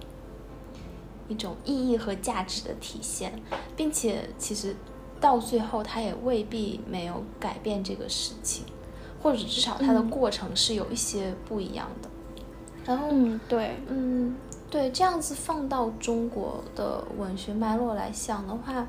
[1.30, 3.34] 一种意义和价值的体现，
[3.78, 4.76] 并且其实
[5.22, 8.66] 到最后，他也未必没有改变这个事情，
[9.22, 12.10] 或者至少他的过程是有一些不一样的。
[12.86, 14.36] 然后，嗯，对，嗯，
[14.74, 18.88] 对，这样子放到中国的文学脉络来想的话，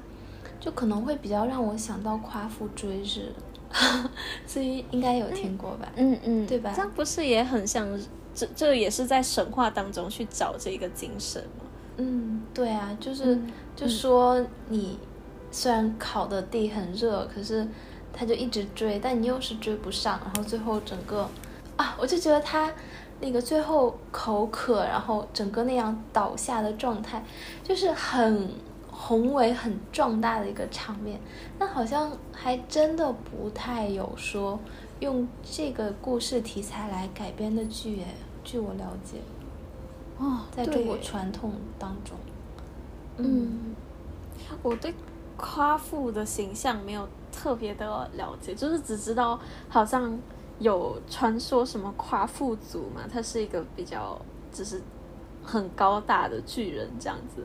[0.58, 3.30] 就可能会比较让我想到夸父追日，
[4.48, 5.92] 所以应该有听过吧？
[5.96, 6.72] 嗯嗯，对吧？
[6.74, 7.86] 这样不是也很像？
[8.34, 11.66] 这这也是在神话当中去找这个精神吗？
[11.98, 13.38] 嗯，对啊，就是
[13.76, 14.98] 就说你
[15.50, 17.68] 虽然烤的地很热，可是
[18.10, 21.28] 他就一直追，但你又是追不上，然后最后整个
[21.76, 22.72] 啊，我就觉得他
[23.20, 27.22] 那个最后口渴，然后整个那样倒下的状态，
[27.62, 28.50] 就是很
[28.90, 31.20] 宏伟、很壮大的一个场面。
[31.59, 34.59] 那好像还真的不太有说
[35.00, 38.07] 用这个故事题材来改编的剧，诶，
[38.42, 39.18] 据我了解。
[40.18, 42.16] 哦，在中国传统当中，
[43.16, 43.74] 嗯，
[44.62, 44.94] 我对
[45.37, 49.37] 夸父的形象没有特别的了解，就是只知道
[49.68, 50.16] 好像
[50.58, 54.20] 有传说什么夸父族嘛，他是一个比较
[54.52, 54.80] 就是
[55.42, 57.44] 很高大的巨人这样子。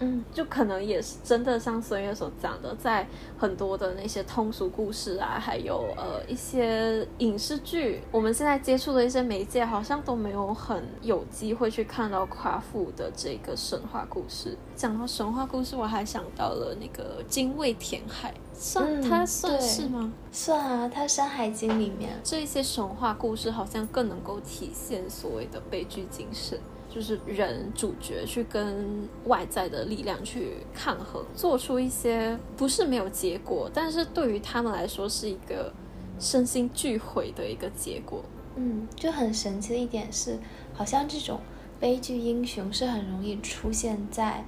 [0.00, 3.06] 嗯，就可能也是真的，像孙悦所讲的，在
[3.38, 14.58] 很多的那些通俗故事啊，还有呃一些影视剧，我们现在接触的一些媒介，好像都没有很有机会去看到夸父的这个神话故事。
[14.74, 20.12] 讲到神话故事，我还想到了那个精卫填海，算他算是吗？
[20.32, 26.58] 算啊，他《山海经》里面这一些神话故事，好像更能够体现所谓的悲剧精神。
[26.88, 35.72] 就是人主角去跟外在的力量去抗衡，做出一些不是没有结果，但是对于他们来说是一个
[36.20, 38.22] 身心俱毁的一个结果。
[38.54, 40.38] 嗯，就很神奇的一点是，
[40.72, 41.40] 好像这种
[41.80, 44.44] 悲剧英雄是很容易出现在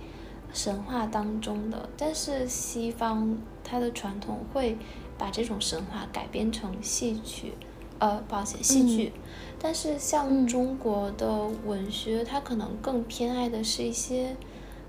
[0.53, 3.37] 神话当中的，但是西方
[3.67, 4.79] 它的传统会
[5.19, 7.53] 把这种神话改编成戏曲。
[7.99, 9.11] 呃，抱歉，戏剧，
[9.59, 14.37] 但是像中国的文学，它可能更偏爱的是一些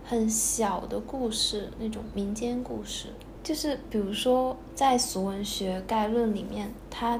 [0.04, 3.08] 很小的故事，那种民间故事。
[3.42, 7.18] 就是比如说，在俗文学概论里面，它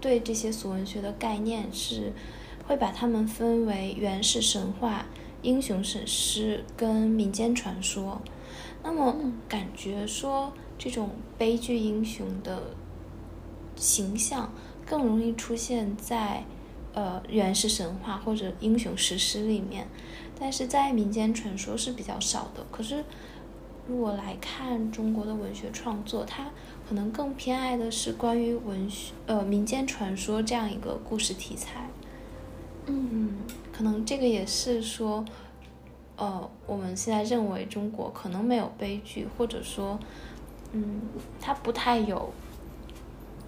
[0.00, 2.12] 对这些俗文学的概念是
[2.68, 5.04] 会把它们分为原始神话、
[5.42, 8.22] 英雄史诗跟民间传说。
[8.84, 9.16] 那么，
[9.48, 10.52] 感觉说
[10.84, 12.62] 这种悲剧英雄的
[13.74, 14.52] 形象。
[14.86, 16.44] 更容易出现在，
[16.92, 19.88] 呃，原始神话或者英雄史诗里面，
[20.38, 22.62] 但是在民间传说是比较少的。
[22.70, 23.02] 可是，
[23.88, 26.50] 如果来看中国的文学创作，它
[26.86, 31.88] 可能更偏爱的是关于文学，呃，民间传说这样一个故事题材。
[32.84, 33.38] 嗯，
[33.72, 35.24] 可能这个也是说，
[36.16, 39.98] 呃，我们现在认为中国可能没有悲剧，或者说，
[40.74, 41.00] 嗯，
[41.40, 42.30] 他不太有。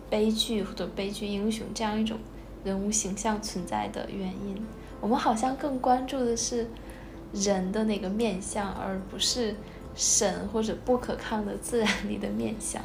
[0.09, 2.17] 悲剧或者悲剧英雄这样一种
[2.63, 4.65] 人物形象存在的原因，
[5.01, 6.71] 我们好像更关注的是
[7.33, 9.57] 人的那个面相，而不是
[9.97, 12.81] 神或者不可抗的自然力的面相。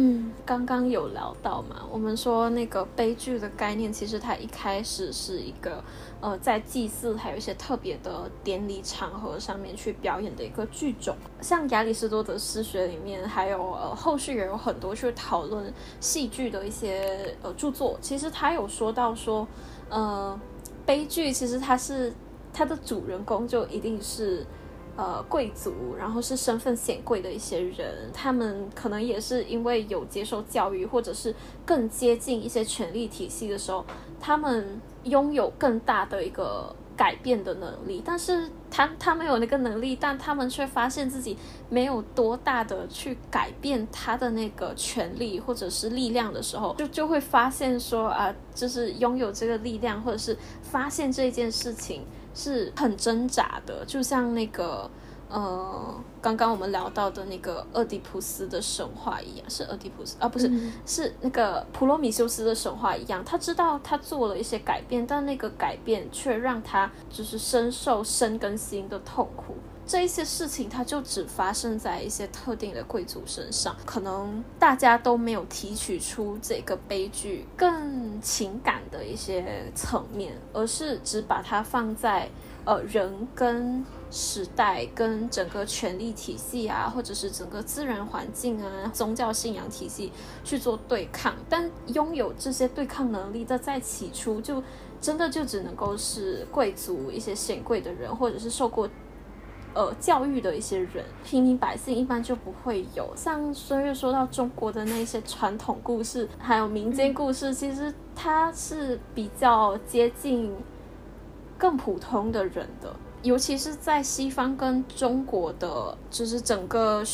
[0.00, 5.82] 嗯，刚刚有聊到嘛，我们说那个悲剧的概念，其实它一开始是一个。
[6.20, 17.96] 呃，在祭祀还有一些特别的典礼场合上面去表演的一个剧种，像亚里士多德诗学里面，还有呃后续也有很多去讨论戏剧的一些呃著作。
[18.00, 19.46] 其实他有说到说，
[19.88, 20.36] 呃，
[20.84, 22.12] 悲剧其实它是
[22.52, 24.44] 它的主人公就一定是
[24.98, 31.34] 呃贵族，然后是身份显贵的一些人，他们可能也是因为有接受教育，或者是
[31.64, 33.82] 更接近一些权力体系的时候，
[34.20, 34.78] 他们。
[35.04, 41.38] 拥有更大的一个改变的能力，但是他他没有那个能力，但他们却发现自己
[41.70, 52.02] 没有多大的去改变他的那个权利或者是力量的时候，就就会发现说啊，就是拥有这个力量或者是发现这件事情
[52.38, 54.88] 是很挣扎的，就像那个。
[55.30, 60.50] 呃，刚刚我们聊到的那个俄狄浦斯的神话一样，是俄狄浦斯啊，不是，
[60.86, 63.22] 是那个普罗米修斯的神话一样。
[63.22, 69.54] 他知道他做了一些改变，但那个改变却让他就是深受身跟心的痛苦。
[69.88, 82.28] 这一些事情，它就只发生在一些特定的贵族身上，可能大家都没有提取出这个悲剧更情感的一些层面，而是只把它放在
[82.66, 90.12] 呃人跟时代跟整个权力体系啊，或者是整个自然环境啊、宗教信仰体系
[90.44, 91.34] 去做对抗。
[91.48, 94.62] 但拥有这些对抗能力的，在起初就
[95.00, 98.86] 真的就只能够是贵族、一些显贵的人，或者是受过。
[99.74, 103.12] 呃，教育的一些人，平民百姓一般就不会有。
[103.14, 110.52] 像孙悦说到中国的那些传统故事，还有民间故事，其实它是比较接近
[111.56, 112.92] 更普通的人的。
[113.22, 117.04] 尤其是在西方跟中国的，就是整个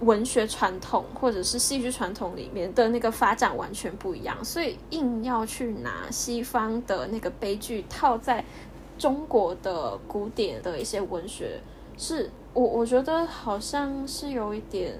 [0.00, 8.42] 文学传统或者是戏剧传统里面的那个发展完全不一样，所以硬要去拿西方的那个悲剧套在
[8.96, 11.60] 中国的古典的一些文学。
[12.00, 14.98] 是我我觉得好像是有一点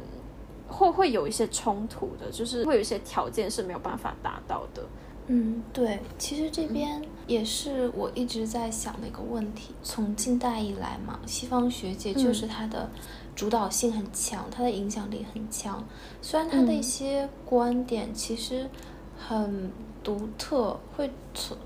[0.69, 4.85] 会会有一些冲突的，就是会有一些条件是没有办法达到的。
[5.29, 9.75] 嗯，对，其实这边也是我一直在想的一个问题。
[9.83, 12.91] 从近代以来嘛，西方学界就是它的
[13.35, 15.83] 主导性很强，它的影响力很强。
[16.21, 18.69] 虽然它的一些观点其实
[19.17, 19.73] 很
[20.05, 21.11] 独特，会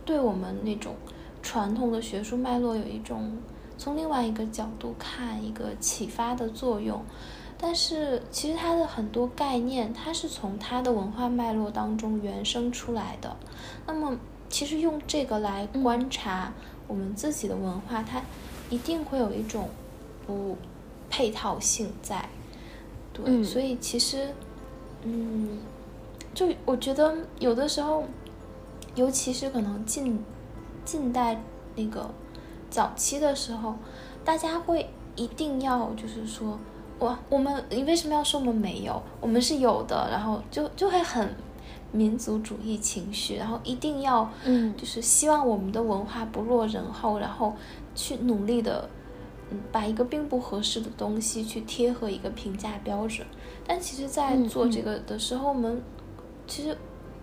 [0.05, 0.95] 对我们那种
[1.43, 3.32] 传统的学术脉络有一种。
[3.85, 7.05] 从另外一个角度看，一个启发的作用，
[7.59, 13.37] 但是其实它的很多概念，它是从它的文化脉络当中原生出来的。
[13.87, 14.16] 那么，
[14.49, 16.51] 其实用这个来观察
[16.89, 18.22] 我们自己的文化，它
[18.70, 19.68] 一定会有一种
[20.26, 20.57] 不
[21.11, 22.26] 配套性在。
[23.12, 24.32] 对，所以其实，
[25.03, 25.59] 嗯，
[26.32, 28.05] 就我觉得有的时候，
[28.95, 30.18] 尤其是可能近
[30.87, 31.39] 近代
[31.76, 32.09] 那个。
[32.75, 33.72] 早期的时候，
[34.25, 36.59] 大家会一定要就是说，
[36.99, 39.01] 我我们你为什么要说我们没有？
[39.20, 41.33] 我们是有的，然后就就会很
[41.93, 47.55] 民族主义情绪，然后一定要嗯，就是希望我们的文化不落人后，然后
[47.95, 48.91] 去努力的
[49.53, 53.25] 嗯，把一个并不合适的东西去贴合一个评价标准。
[53.64, 55.81] 但其实，在做这个的时候，我们
[56.49, 56.77] 其实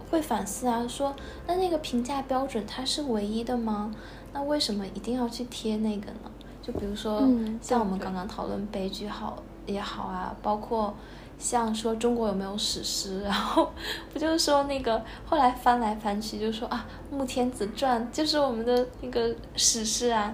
[0.10, 1.14] 会反思啊，说
[1.46, 3.94] 那那个评价标准它是唯一的吗？
[4.34, 6.32] 那为什么一定要去贴那个呢？
[6.62, 7.28] 就比如说，
[7.62, 10.94] 像我们刚刚讨论悲剧好也好啊，包括
[11.40, 13.72] 像说中国有没有史诗，然后
[14.14, 20.34] 不就是说那个后来翻来翻去就说啊，《穆天子传》 就是我们的那个史诗啊。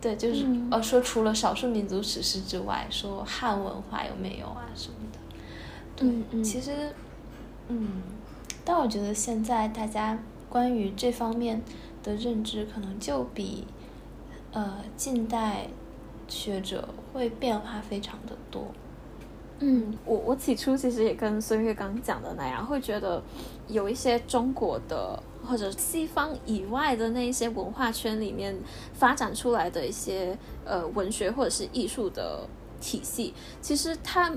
[0.00, 5.18] 对，就是呃说除了少数民族史诗之外，说汉文化有没有啊什么的。
[5.96, 6.92] 对，其实，
[7.68, 8.02] 嗯，
[8.64, 10.18] 但我觉得现在大家
[10.50, 11.62] 关于这方面。
[12.04, 13.66] 的认知可能就比，
[14.52, 15.66] 呃，近代
[16.28, 18.66] 学者会变化非常的多。
[19.58, 23.22] 嗯，我我起初其实也跟孙悦刚讲的那样，会觉得
[23.66, 28.54] 有一些中国的或者西方以外的那一些文化圈里面
[28.92, 32.46] 发展出来的一些呃文学或者是艺术的
[32.80, 34.30] 体系，其实它。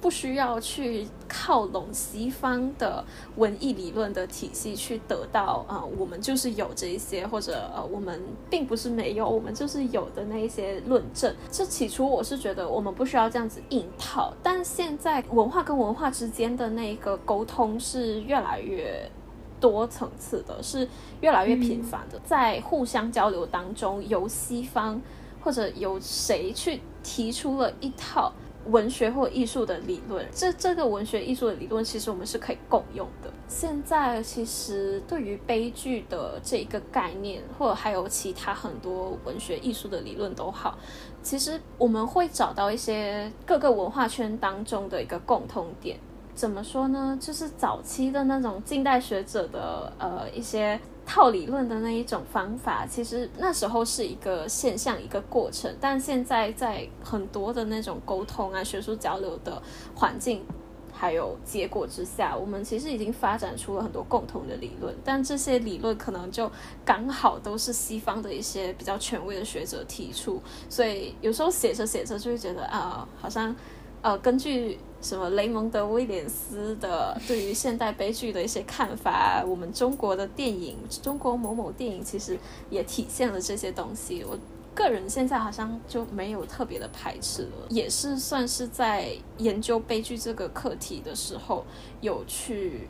[0.00, 3.04] 不需要去靠拢西方的
[3.36, 11.34] 文艺理论的体系去得到啊，我们就是有这一些，或者呃，我们并不是没有，我们就是有的那一些论证。
[11.50, 19.10] 这起初我是觉得我们不需要这样子硬套，但现在文化跟文化之间的那个沟通是越来越
[19.58, 20.88] 多层次的，是
[21.20, 25.02] 越来越频繁的，在互相交流当中，由西方
[25.42, 28.32] 或者由谁去提出了一套。
[28.68, 33.30] 文学或艺术的理论，这这个文学艺术的理论，其实我们是可以共用的。
[33.48, 40.78] 现在其实对于悲剧的这一个概念，或者还有其他很多文学艺术的理论都好，
[41.22, 45.98] 其实我们会找到一些各个文化圈当中的一个共通点。
[46.34, 47.18] 怎么说呢？
[47.20, 50.78] 就是早期的那种近代学者的呃一些。
[51.08, 55.74] 套理论的那一种方法，其实那时候是一个现象，一个过程。
[55.80, 59.62] 但现在在很多的那种沟通啊、学术交流的
[59.94, 60.44] 环境，
[60.92, 64.94] 还有结果之下，我们其实已经发展出了很多共同的理论。
[65.02, 66.50] 但这些理论可能就
[66.84, 73.56] 刚好都是西方的一些比较权威的学者提出，所以有时候写着写着就会觉得啊，好像
[74.02, 74.78] 呃，根据。
[75.00, 82.36] 什么雷蒙德·威廉斯的对于现代悲剧的一些看法，我们中国的电影，中国某某电影其实
[82.68, 84.24] 也体现了这些东西。
[84.24, 84.36] 我
[84.74, 91.64] 个人现在好像就没有特别的排斥了，也是算是在研究悲剧这个课题的时候
[92.00, 92.88] 有去，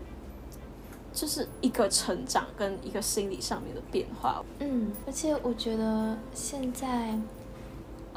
[1.12, 4.42] 就是一个成长跟一个心理上面的变化。
[4.60, 7.14] 嗯，而且我觉得现在。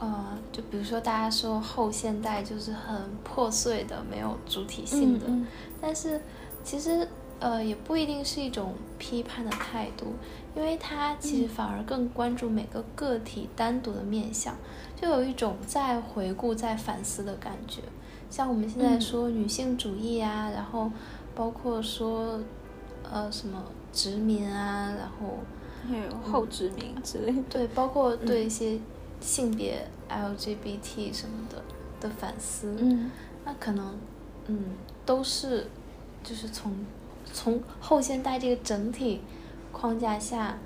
[0.01, 5.45] 呃，就比如说大家说后现代就是很破碎的，没有主体性的，嗯
[5.79, 6.19] 但是
[6.63, 7.07] 其实
[7.39, 10.15] 呃也不一定是一种批判的态度，
[10.55, 14.55] 因为它其实反而更关注每个个体单独的面相，
[14.99, 17.81] 就有一种在回顾、在反思的感觉。
[18.27, 20.91] 像我们现在说女性主义啊，然后
[21.35, 22.39] 包括说
[23.03, 25.37] 呃什么殖民啊，然后
[25.87, 27.43] 还有后殖民之类的。
[27.49, 28.79] 对，包括对一些
[29.21, 31.61] 性别 LGBT 什么的
[32.01, 33.11] 的反思，嗯
[33.45, 33.95] 那可能
[34.47, 35.67] 嗯都是
[36.23, 36.73] 就是从
[37.31, 39.21] 从后现代这个整体
[39.71, 40.57] 框架下，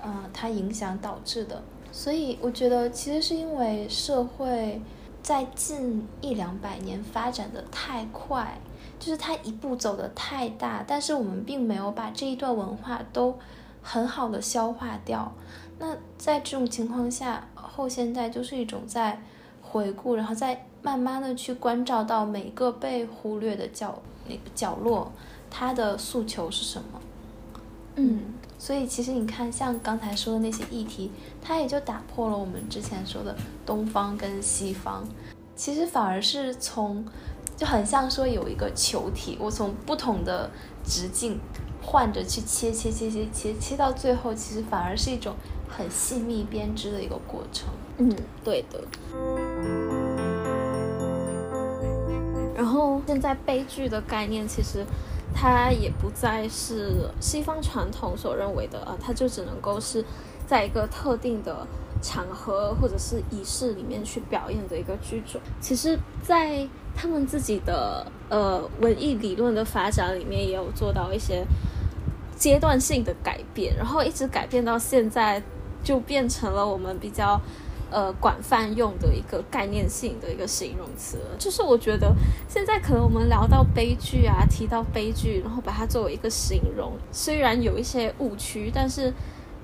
[0.00, 1.62] 呃，它影响导致的。
[1.92, 4.80] 所以我觉得其实是因为社会
[5.22, 8.58] 在近一两百年发展的太快，
[8.98, 13.38] 就是它一步走的太大，但是我们并没有把这一段文化都
[13.82, 15.32] 很好的消化掉。
[15.78, 19.20] 那在这种情况下，后现代就是一种在
[19.60, 25.12] 回顾，然后再慢慢的去关照到每一个被忽略的角那个角落，
[25.50, 27.00] 它的诉求是什么。
[27.96, 28.20] 嗯
[28.58, 31.10] 所以其实你看，像刚才说的那些议题，
[31.42, 35.04] 它也就打破了我们之前说的东方跟西方，
[35.54, 37.04] 其实反而是从
[37.54, 40.50] 就很像说有一个球体，我从不同的
[40.84, 41.38] 直径
[41.82, 45.34] 换着去切切切切切切到最后，其实反而是一种
[45.68, 47.68] 很细密编织的一个过程。
[47.98, 48.14] 嗯，
[48.44, 48.80] 对的。
[52.54, 54.84] 然后现在悲剧的概念其实。
[55.38, 60.02] 它也不再是西方传统所认为的啊，它就只能够是
[60.46, 61.66] 在一个特定的
[62.00, 65.38] 场合或者是仪式里面去表演的一个剧种。
[65.60, 71.44] 其实，在他们自己的呃文艺理论的发展里面，也有做到一些
[72.34, 75.42] 阶段性的改变，然后一直改变到现在，
[75.86, 77.40] 就变成了我们比较。
[77.88, 82.12] 呃，广泛用的一个概念性的一个形容词了，就是我觉得
[82.48, 89.14] 现在可能我们聊到悲剧啊，提到悲剧，然后把它作为一个形容，虽然有一些误区，但是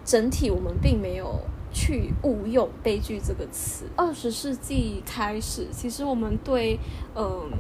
[0.04, 1.40] 整体我们并没有
[1.72, 3.86] 去误用“悲剧”这个词。
[3.96, 6.78] 二十世纪开始，其实我们对
[7.16, 7.50] 嗯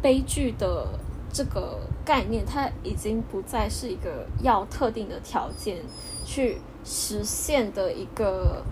[0.00, 0.86] 悲剧的
[1.32, 5.78] 这个概念，它已经不再是一个要特定的条件
[6.24, 6.58] 去
[6.88, 8.64] 实现的一个。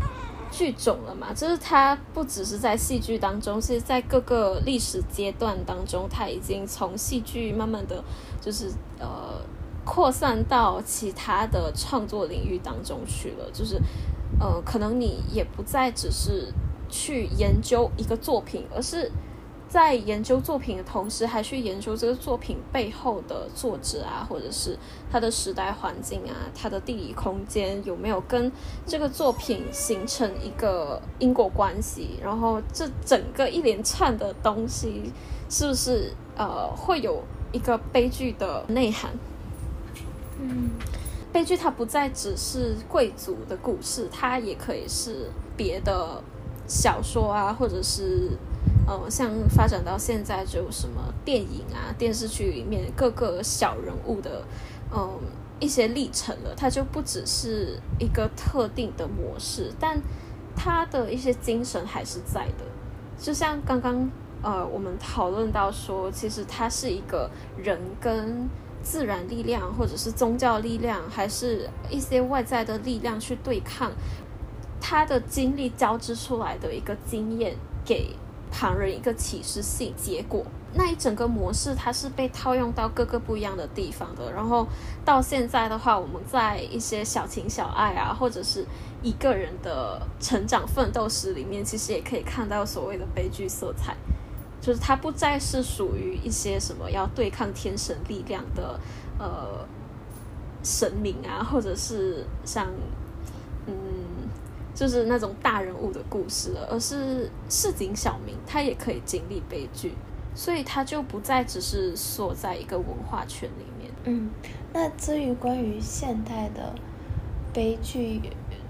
[0.48, 1.34] 剧种了嘛？
[1.34, 8.02] 就是它不只是在戏剧当中，是在各个历史阶段当中，它已经从戏剧慢慢的
[8.40, 9.42] 就是呃
[9.84, 13.50] 扩散到其他的创作领域当中去了。
[13.52, 13.78] 就是
[14.38, 16.50] 呃，可能你也不再只是
[16.88, 19.10] 去研究一个作品，而是。
[19.76, 24.74] 在研究作品的同时，还去研究这个作品背后的作者啊，或者是
[25.12, 28.50] 它的时代环境啊，它的地理空间有没有跟
[28.86, 32.18] 这个作品形成一个因果关系？
[32.22, 35.12] 然后这整个一连串的东西，
[35.50, 37.22] 是不是呃会有
[37.52, 39.10] 一个悲剧的内涵？
[40.40, 40.70] 嗯，
[41.30, 46.22] 悲剧它不再只是贵族的故事，它也可以是别的
[46.66, 48.30] 小说啊，或者是。
[48.86, 54.44] 呃，像发展到现在，就什么电影啊、电视剧里面各个小人物的，
[54.94, 55.18] 嗯，
[55.58, 60.00] 一些历程了，它就不只是一个特定的模式，但
[60.54, 62.64] 它的一些精神还是在的。
[63.18, 64.08] 就像刚刚
[64.42, 68.48] 呃，我们讨论到说，其实它是一个人跟
[68.82, 73.90] 自然力量，或者是宗教力量，还是一些外在的力量去对抗，
[74.80, 78.14] 他的经历交织出来的一个经验给。
[78.50, 80.44] 旁人一个启示性结果，
[80.74, 84.32] 那一整个模式它是被套用到各个不一样的地方的。
[84.32, 84.66] 然后
[85.04, 88.64] 到现在的话，我们在一些小情小爱啊，或者是
[89.02, 93.96] 一个人的成长奋斗史里面，其实也可以看到所谓的悲剧色彩，
[94.60, 98.80] 就是它不再是属于一些什么要对抗天神力量的
[99.18, 99.66] 呃
[100.62, 102.66] 神明啊，或者是像。
[104.76, 109.94] 就是那种大人物的故事了，而是市井小民，他也可以经历悲剧，
[110.34, 113.90] 所以他就不再只是锁在一个文化圈里面。
[114.04, 114.28] 嗯，
[114.74, 116.74] 那至于关于现代的
[117.54, 118.20] 悲剧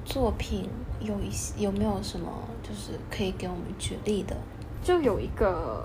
[0.05, 2.31] 作品，有一些有没有什么
[2.63, 4.37] 就是可以给我们举例的？
[4.85, 5.85] 就有一个，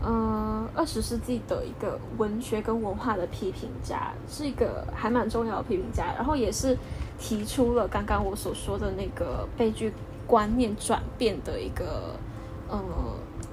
[0.00, 6.78] 嗯，二十世纪的一个文学跟文化的批评家，是一个还蛮重要的批评家，然后也是。
[7.20, 9.92] 提出了刚刚我所说的那个悲剧
[10.26, 12.16] 观念转变的一个
[12.68, 12.82] 呃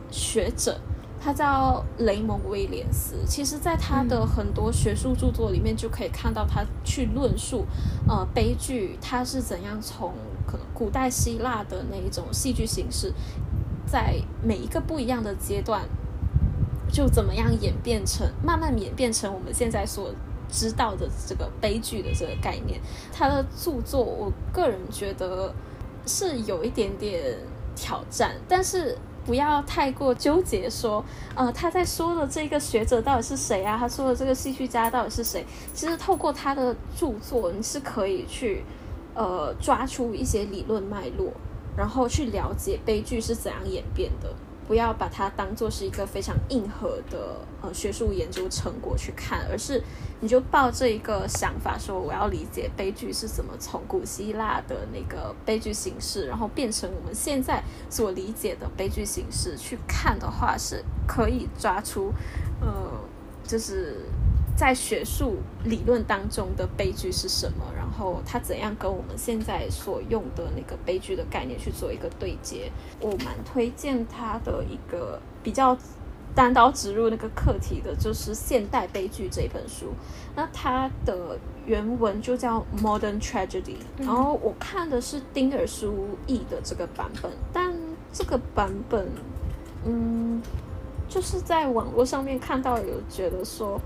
[0.09, 0.80] 学者，
[1.20, 3.18] 他叫雷蒙威廉斯。
[3.28, 7.65] 其实，在他的很多学术著作里面，就可以看到他去论述，
[8.07, 10.13] 呃，悲剧它是怎样从
[10.47, 13.13] 可能古代希腊的那一种戏剧形式，
[13.86, 15.82] 在每一个不一样的阶段，
[16.89, 20.13] 就怎么样演变成，慢慢演变成我们现在所
[20.52, 22.80] 知道的这个悲剧的这个概念。
[23.14, 25.54] 他的著作，我个人觉得
[26.06, 27.38] 是有一点点
[27.76, 28.98] 挑战，但是。
[29.28, 31.04] 不要太过纠结，说，
[31.36, 33.76] 呃，他在说的这个学者到底是谁啊？
[33.78, 35.45] 他说的这个戏剧家到底是谁？
[35.74, 38.64] 其实透过他的著作，你是可以去，
[39.14, 41.34] 呃，抓出一些理论脉络，
[41.76, 44.34] 然后去了解悲剧是怎样演变的。
[44.68, 49.82] 不要把它当做是一个非常硬核的呃学术研究成果去看，而是
[50.20, 62.11] 你就抱这一个想法，说我要理解悲剧是怎么从古希腊的那个悲剧形式，然后变成我们现在所理解的悲剧形式去看的话，是可以抓出
[62.59, 62.68] 呃，
[63.43, 64.01] 就是。
[64.58, 65.36] 在学术
[65.66, 67.64] 理论当中的悲剧是什么？
[67.78, 72.72] 然后它怎样跟我们现在所用的那个悲剧的概念去做一个对接？
[72.99, 75.78] 我蛮推荐他的一个比较
[76.34, 79.93] 单刀直入那个课题的，就是《现代悲剧》这本书。
[80.36, 81.38] 那它的
[81.68, 83.62] 原文就叫《Modern Tragedy》，
[83.99, 87.72] 然后我看的是丁尔书译的这个版本，但
[88.12, 89.08] 这个版本，
[89.86, 90.41] 嗯，
[91.08, 93.80] 就是在网络上面看到有觉得说。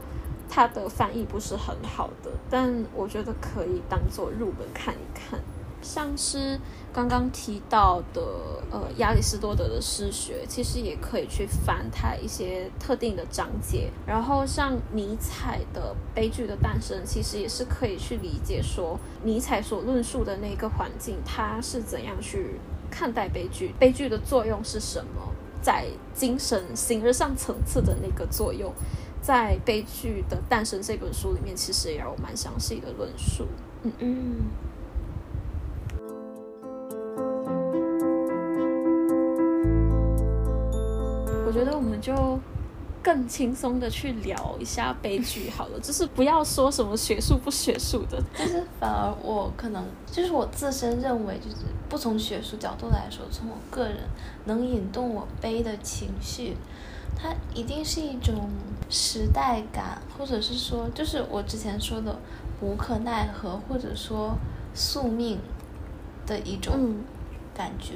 [0.53, 5.39] 它的翻译不是很好的，但我觉得可以当做入门看一看。
[5.81, 6.59] 像是
[6.93, 8.21] 刚刚提到的，
[8.69, 13.89] 呃，亚里士多德的诗学，其实也可以去翻它一些特定的章节。
[14.05, 22.59] 然后像尼采的《悲剧的诞生》，其实也是可以去理解说，尼采所论述的那个环境，他是怎样去
[22.91, 25.33] 看待悲剧，悲剧的作用是什么，
[25.63, 28.71] 在精神形而上层次的那个作用。
[29.21, 33.45] 在《悲剧的诞生》这本书里面，其实也有蛮详细的论述。
[33.83, 34.35] 嗯嗯，
[41.45, 42.39] 我觉得我们就
[43.03, 51.57] 更轻松的去聊一下悲剧好了， 就是不要说什么学术不学术的，就是反而我可能就是我自身认为，就是
[51.87, 53.97] 不从学术角度来说，从我个人
[54.45, 56.57] 能引动我悲的情绪。
[57.21, 58.49] 它一定是一种
[58.89, 62.17] 时代感，或者是说，就是我之前说的
[62.61, 64.35] 无可奈何，或者说
[64.73, 65.39] 宿命
[66.25, 66.95] 的一种
[67.53, 67.95] 感觉。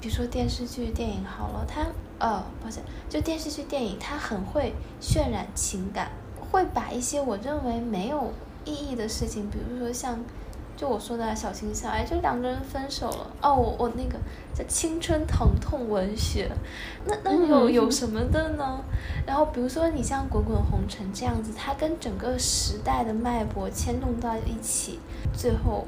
[0.00, 1.86] 比如说电视剧、电影好了，它
[2.18, 6.10] 呃，抱歉，就电视剧、电影，它很会渲染情感，
[6.50, 8.32] 会把一些我认为没有
[8.64, 10.18] 意义的事情，比如说像。
[10.76, 14.18] 就我说的小情小爱，就两个人分手了哦，我我那个
[14.54, 16.50] 叫青春疼痛文学，
[17.06, 18.84] 那那有有什么的呢？
[19.26, 25.00] 然后比如说你像《滚滚红尘》这样子，它跟整个时代的脉搏牵动到一起，
[25.32, 25.86] 最后，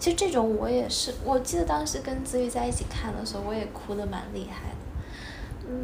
[0.00, 4.76] 其实这种我也是，我记得当时跟子宇在一起看的时候，我也哭的蛮厉害的。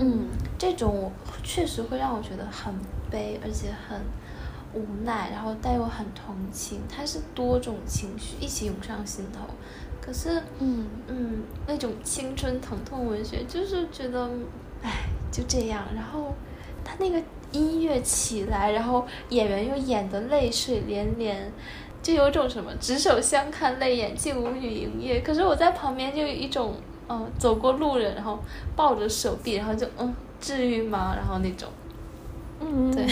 [0.01, 0.27] 嗯，
[0.59, 1.13] 这种
[1.45, 2.75] 确实会让我觉得很
[3.09, 4.01] 悲，而且很。
[4.75, 9.41] 无奈，然后带有很同情，它是多种情绪一起涌上心头。
[10.01, 14.29] 可是，嗯嗯，那种青春疼痛文学，就是觉得，
[14.83, 15.85] 唉，就这样。
[15.95, 16.35] 然后，
[16.85, 21.53] 他那个音乐起来，然后演员又演得泪水连连，
[22.03, 25.21] 就有种什么执手相看泪眼，竟无语凝噎。
[25.21, 26.75] 可是我在旁边就有一种，
[27.09, 28.41] 嗯，走过路人，然后
[28.75, 31.15] 抱着手臂，然后就嗯，治愈吗？
[31.15, 31.69] 然后那种，
[32.59, 33.07] 嗯，对。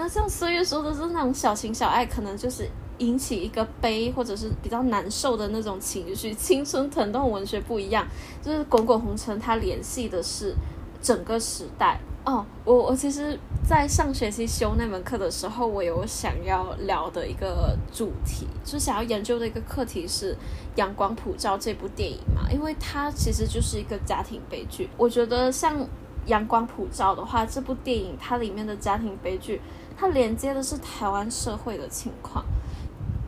[0.00, 6.32] 那像岁月说的是那种小情小爱，可能就是引起一个悲或者是比较难受的那种情绪。
[6.32, 8.06] 青春疼痛文学不一样，
[8.40, 10.54] 就是滚滚红尘，它联系的是
[11.02, 12.00] 整个时代。
[12.24, 20.32] 哦，我我其实，在上学期修那门课的时候，我有想要聊的一个主题，就想要研究的一个课题是
[20.76, 24.88] 《阳光普照》这部电影嘛，因为它其实就是一个家庭悲剧。
[24.96, 25.78] 我觉得像
[26.24, 29.60] 《阳光普照》的话，这部电影它里面的家庭悲剧。
[30.00, 32.42] 它连接的是台湾社会的情况，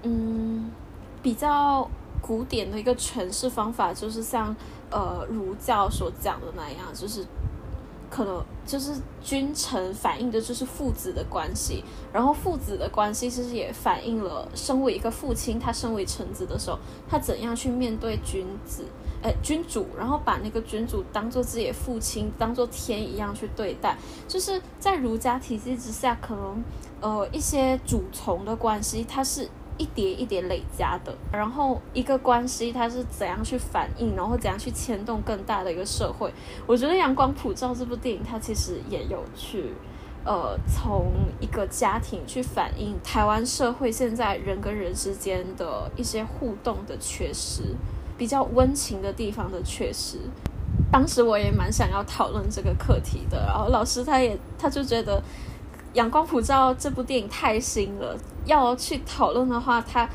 [0.05, 0.71] 嗯，
[1.23, 1.87] 比较
[2.23, 4.57] 古典的一个诠释方法，就是像
[4.91, 7.27] 呃儒教所讲的那样，就是
[8.09, 18.87] 可能就是君臣反映的就是父子的关系，然后父子的关系其实也反映了身为一个父亲，他身为臣子的时候，他怎样去面对君子。
[19.23, 23.97] 呃，君主，然后把那个君主当做自己的父亲，当做天一样去对待，
[24.27, 26.65] 就是在儒家体系之下，可能
[27.01, 29.49] 呃一些主从的关系，它是
[29.79, 36.33] 一叠一叠累加的，然后一个关系它是怎样去反应，然后怎样去牵动更大的一个社会。
[36.67, 39.73] 我觉得《阳光普照》这部电影它其实也有去，
[40.25, 47.63] 呃，从一个家庭去反映台湾社会现在人跟人之间的一些互动的缺失，
[48.17, 50.19] 比较温情的地方的缺失。
[50.91, 55.23] 当时我也蛮想要讨论这个课题的，然后老师他也他就觉得。
[55.95, 60.09] 《阳光普照》这部电影太新了，要去讨论的话，他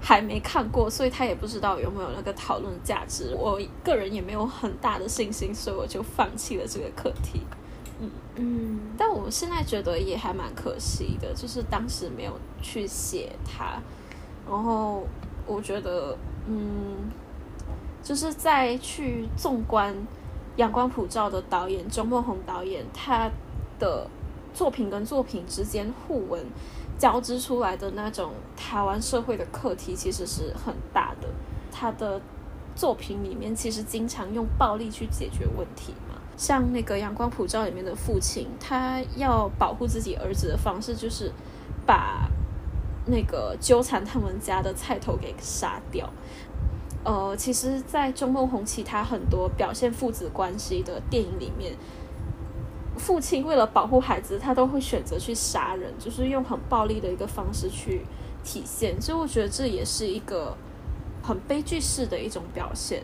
[0.00, 3.32] 还没看过，所以他也不知道有没有那个讨论价值。
[3.38, 7.42] 我个人也没有很大的信心，所以我就放弃了这个课题。
[8.00, 13.80] 嗯嗯，但我现在觉得也还蛮可惜的，就是当时没有去写它。
[14.50, 15.06] 然后
[15.46, 16.96] 我觉得，嗯，
[18.02, 19.94] 就是在去纵观
[20.56, 23.30] 《阳光普照》的导演周梦红导演，他
[23.78, 24.06] 的。
[24.52, 26.44] 作品跟作品之间互文
[26.98, 31.28] 交织出来的那种台湾社会的课题，其实是很大的。
[31.70, 32.20] 他的
[32.74, 41.30] 作品里面其实经常用暴力去解决问题嘛，像那个《阳光普照》里面的父亲，他要保护自己儿子的方式就是
[41.86, 42.28] 把
[43.06, 46.12] 那个纠缠他们家的菜头给杀掉。
[47.02, 51.74] 呃，其实，在钟梦红其他很多表现父子关系的电影里面。
[52.98, 58.02] 父亲为了保护孩子，他都会选择去杀人，就是用很暴力的一个方式去
[58.44, 59.00] 体现。
[59.00, 60.54] 所以我觉得这也是一个
[61.22, 63.02] 很悲剧式的一种表现。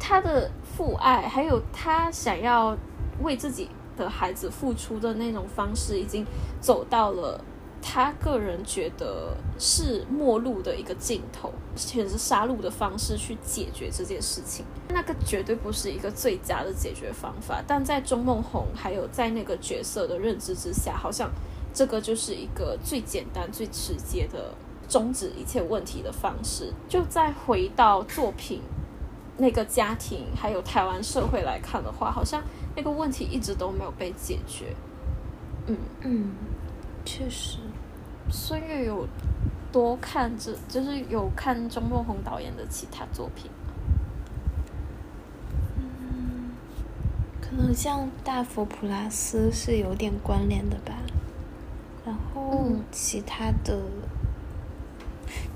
[0.00, 2.74] 他的父爱，还有他想要
[3.20, 6.24] 为自己的孩子付出的那种方式，已经
[6.60, 7.44] 走到了。
[7.84, 17.60] 他个人觉得是末路的一个尽头，选择杀戮的方式去解决这件事情，那个绝对不是一个最佳的解决方法。
[17.66, 21.28] 但在钟梦红还有在那个角色的认知之下，好像
[21.74, 24.54] 这个就是一个最简单、最直接的
[24.88, 26.72] 终止一切问题的方式。
[26.88, 28.62] 就再回到作品
[29.36, 32.40] 那个家庭，还有台湾社会来看的话，好像
[32.76, 34.76] 那个问题一直都没有被解决。
[35.66, 36.32] 嗯嗯，
[37.04, 37.58] 确实。
[38.32, 39.06] 孙悦有
[39.70, 43.50] 多看这，就是有看钟梦红导演的其他作品
[45.76, 46.50] 嗯，
[47.42, 50.94] 可能像《大佛普拉斯》是有点关联的吧。
[52.06, 53.82] 然后其他的，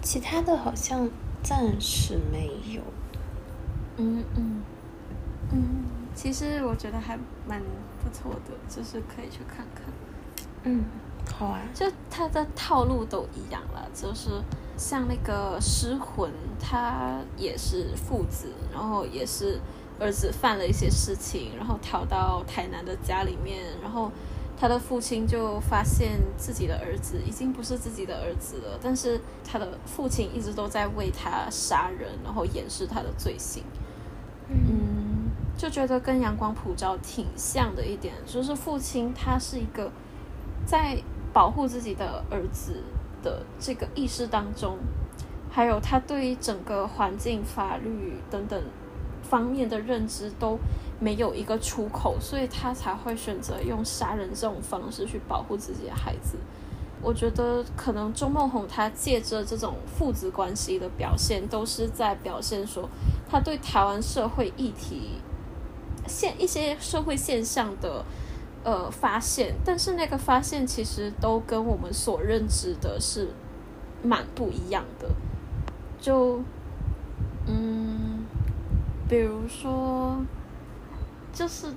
[0.03, 1.09] 其他的好像
[1.43, 2.83] 暂时没有。
[3.97, 4.63] 嗯嗯
[5.51, 7.19] 嗯，其实我觉得还
[7.49, 7.61] 蛮
[8.05, 9.85] 不错的，就是可以去看看。
[10.65, 10.85] 嗯。
[11.33, 14.31] 好啊，就他的套路都一样了，就是
[14.79, 19.61] 像那个失魂，他也是父子，然后也是
[20.01, 24.11] 儿子犯了一些事情，然后逃到台南的家里面，然后
[24.59, 33.63] 他的父亲就发现自己的儿子已经不是自己的儿子了，但是他的父亲一直都在为他杀人，然后掩饰他的罪行，
[34.49, 39.93] 嗯，就觉得跟阳光普照挺像的一点，就是父亲他是一个
[40.65, 41.03] 在。
[41.37, 42.83] 保护自己的儿子
[43.23, 44.79] 的这个意识当中，
[45.51, 48.59] 还有他对于整个环境、法律等等
[49.23, 50.59] 方面的认知都
[50.99, 56.39] 没有一个出口，所以他才会选择用杀人这种方式去保护自己的孩子。
[57.03, 62.89] 我觉得可能钟梦红他借着这种父子关系的表现，都是在表现说
[63.29, 65.21] 他对台湾社会议题
[66.07, 68.03] 现一些社会现象的。
[68.67, 73.29] 呃，发现，但是那个发现其实都跟我们所认知的是
[74.03, 75.09] 蛮不一样的。
[76.01, 76.41] 就，
[77.47, 78.25] 嗯，
[79.09, 80.17] 比如说，
[81.33, 81.73] 就是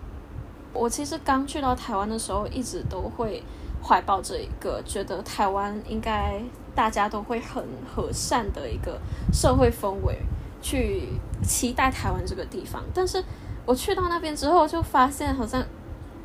[0.73, 3.43] 我其实刚去到台湾的时候，一直都会
[3.83, 6.41] 怀抱着一个觉得台湾应该
[6.73, 8.99] 大家都会很和善的一个
[9.31, 10.17] 社会氛围，
[10.59, 11.09] 去
[11.43, 12.83] 期待台湾这个地方。
[12.95, 13.23] 但是
[13.67, 15.63] 我去到那边之后，就发现好像。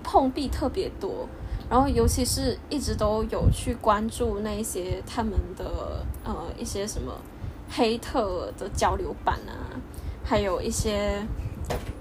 [0.05, 1.27] 碰壁特别多，
[1.69, 7.13] 然后尤其是一直都有去关注那一些他们的呃一些什么
[7.69, 9.75] 黑特的交流版啊，
[10.23, 11.27] 还有一些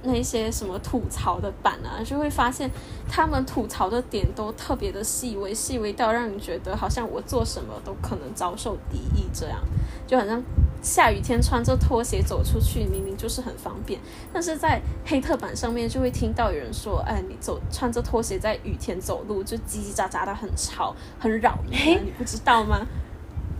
[0.03, 2.69] 那些什么吐槽的版啊，就会发现
[3.09, 9.59] 他们吐槽的点都特别的细微，细微到让你觉得好像我做什么都可能遭受敌意这样，
[10.05, 10.43] 就好像。
[10.83, 13.99] 下雨天穿着拖鞋走出去，明明就是很方便，
[14.33, 22.85] 但是在黑特版上面就会听到有人说：“哎，你走穿着拖鞋在雨天走路，就叽叽喳喳的很吵，很扰民，你不知道吗？”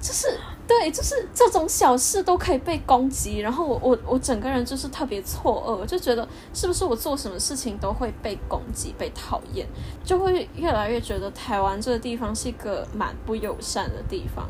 [0.01, 9.65] 就是对，就是这种小事都可以被攻击，然后我我我整个人就是特别错愕，就觉得是不是我做什么事情都会被攻击、被讨厌，
[10.03, 14.45] 就会越来越觉得台湾这个地方是一个蛮不友善的地方。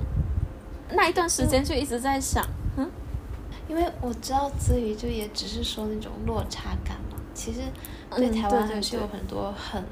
[0.95, 2.62] 那一段时间就一直在想，嗯，
[3.73, 7.61] 因为我知道子瑜就也只是说那种落差感嘛，其实
[8.15, 9.83] 对台湾还是有很多很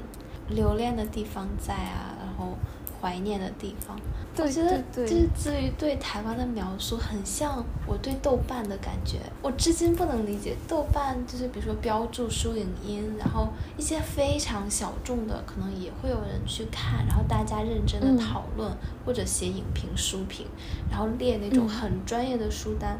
[0.50, 2.56] 留恋的地方在啊，然后
[3.00, 3.98] 怀念的地方。
[4.38, 9.18] 我觉得就是至于对台湾的描述，很像我对豆瓣的感觉。
[9.42, 18.72] 我至今不能理解豆瓣，就是比如说标注书影音，然后一些非常小众的，可能也会有人去看，然后大家认真的讨论
[19.04, 20.46] 或者写影评书评，
[20.88, 22.96] 然后列那种很专业的书单。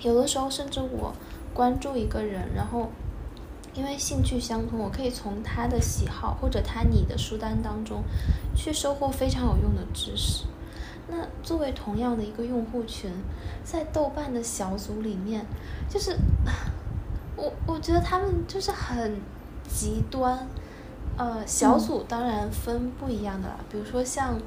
[0.00, 1.12] 有的时候甚至我
[1.54, 2.90] 关注一个人，然后
[3.74, 8.02] 因为兴趣相同，我可以从他的喜好或者他你的书单当中
[8.54, 10.44] 去收获非常有用的知识。
[11.08, 13.12] 那作为同样的一个用户群，
[13.64, 15.46] 在豆瓣的小组里面，
[15.88, 16.16] 就是
[17.36, 19.20] 我我觉得他们就是很
[19.68, 20.46] 极端。
[21.18, 24.38] 呃，小组当然分不一样的啦，比如说像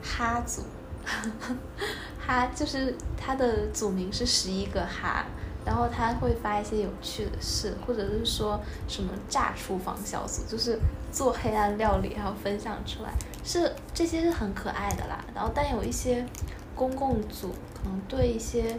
[0.00, 0.62] 哈组，
[2.18, 5.24] 哈就是他的组名是十一个哈。
[5.64, 10.76] 然后他会发一些有趣的事，或者是说什么炸厨房小组，就是
[11.12, 13.12] 做黑暗料理，然后分享出来，
[13.44, 15.24] 是这些是很可爱的啦。
[15.32, 16.26] 然后但有一些
[16.74, 18.76] 公共组，可能对一些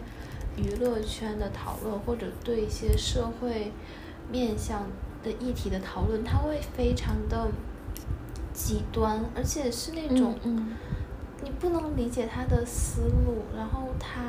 [0.58, 3.72] 娱乐圈的讨论，或者对一些社会
[4.30, 4.86] 面向
[5.22, 7.48] 的议题的讨论，他会非常的
[8.52, 10.38] 极端，而且是那种
[11.44, 14.20] 你不能理解他的思路，然后他。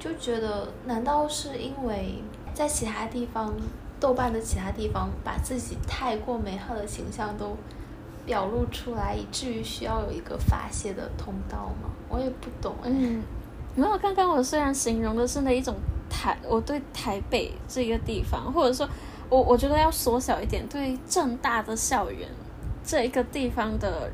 [0.00, 2.22] 就觉得，难道是因为
[2.54, 3.52] 在其他地方，
[3.98, 7.56] 豆瓣的其他地方把自己太过美好的形象都
[8.24, 11.90] 表露出来，以至于需要有一个发泄的通道吗？
[12.08, 12.76] 我也不懂。
[12.84, 13.24] 嗯，
[13.74, 13.98] 没有。
[13.98, 15.74] 刚刚我虽然形容的是那一种
[16.08, 18.88] 台，我对台北这个地方，或者说，
[19.28, 22.28] 我我觉得要缩小一点，对正大的校园
[22.84, 24.08] 这一个地方的。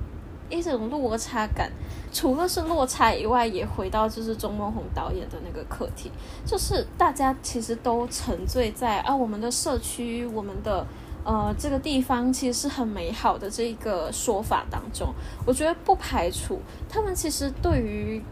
[0.50, 1.72] 一种落差感，
[2.12, 6.10] 除了是落差以外，也回到就是钟梦宏导演的那个课题，
[6.44, 10.86] 就是大家其实都沉醉在啊，我们的社区，我们的
[11.24, 15.12] 呃这个地方其实是很美好的这一个说法当中。
[15.46, 18.22] 我觉得不排除他们其实对于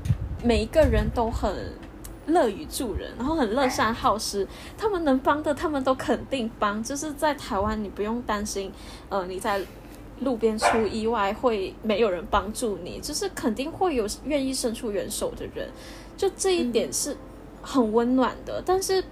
[0.44, 1.72] 每一个人都很
[2.26, 4.46] 乐于助人，然后很乐善好施，
[4.76, 6.82] 他们能帮的他们都肯定帮。
[6.84, 8.70] 就是在台湾，你不用担心，
[9.08, 9.60] 呃，你在。
[10.22, 15.68] 路边出意外会没有人帮助你，就是肯定会有愿意伸出援手的人，
[16.16, 17.16] 就这一点是
[17.60, 18.62] 很温暖的。
[18.64, 19.04] 但是，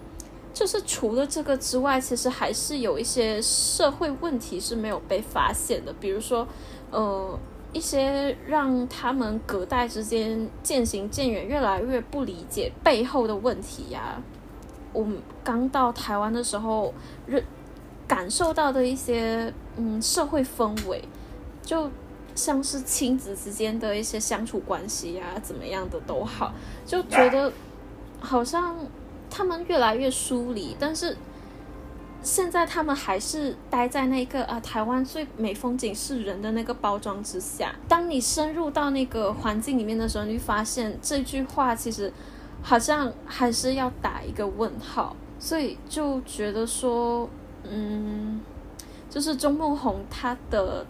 [0.52, 6.46] 就是除了这个之外，其实还是有一些社会问题是没有被发现的，比如说，
[6.90, 7.38] 呃，
[7.72, 14.22] 一些让他们隔代之间渐行渐远、越来越不理解背后的问题呀。
[14.92, 16.92] 我们刚到台湾的时候，
[17.26, 17.44] 认。
[18.10, 21.00] 感受到的一些嗯社会氛围，
[21.62, 21.88] 就
[22.34, 26.52] 像是亲子之间的一些相处关系呀，怎么样的都好，
[26.84, 27.52] 就觉得
[28.18, 28.74] 好像
[29.30, 31.16] 他们越来越疏离，但是
[32.20, 37.76] 现在他们还是待在那个啊台湾最美风景是人的那个包装之下。
[37.86, 42.12] 当你深入到那个环境里面的时候，你会发现这句话其实
[42.60, 47.30] 好像还是要打一个问号，所以就觉得说。
[47.62, 48.40] 嗯，
[49.08, 50.84] 就是钟梦宏他的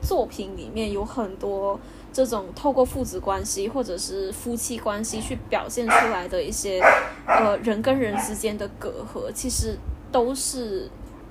[0.00, 1.78] 作品里面有很多
[2.12, 6.80] 这种透过父子关系或者是夫妻关系去表现出来的一些
[7.26, 9.78] 呃人跟人之间的隔阂，其实
[10.10, 10.90] 都是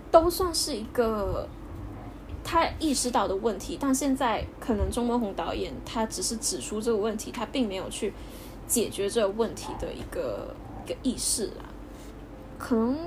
[0.09, 1.47] 都算是一个
[2.43, 3.77] 他意识到的问题。
[3.79, 8.13] 但现在可能钟梦宏导演他只是指出这个问题，他并没有去
[8.67, 10.55] 解决这个问题的一个
[10.85, 11.65] 一个意识啦，
[12.57, 12.97] 可能。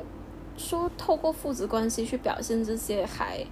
[0.57, 3.45] 说透过父子关系去表现这些还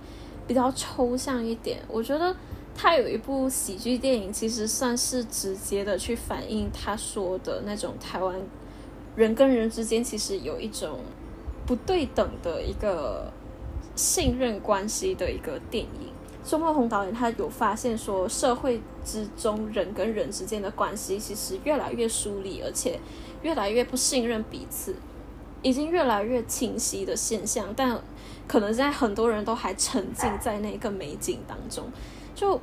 [0.47, 1.81] 比较抽象一点。
[1.89, 2.35] 我觉得
[2.75, 8.41] 他有一部喜剧电影，其实算是直接的去反映他说的那种台湾
[9.17, 11.01] 人跟人之间其实有一种
[11.67, 13.31] 不对等的一个
[13.95, 16.13] 信任关系的一个电影。
[16.45, 22.99] 周梦红导演他有发现说，社会之中人跟人之间的关系其实越来越疏离，而且
[23.43, 24.97] 越来越不信任彼此。
[25.63, 27.97] 已经越来越清晰的现象，但
[28.49, 31.85] 可能现在很多人都还沉浸在那个美景当中。
[32.35, 32.61] 就，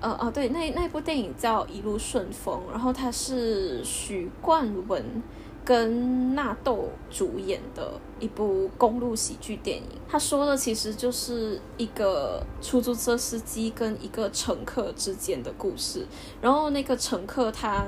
[0.00, 5.22] 呃哦，对，那那部电影叫《一路顺风》，然后它是许冠文
[5.64, 9.84] 跟纳豆主演的一部公路喜剧电影。
[10.08, 16.06] 他说的其实就是一个出租车司机跟一个乘客之间的故事。
[16.40, 17.86] 然后那个乘客他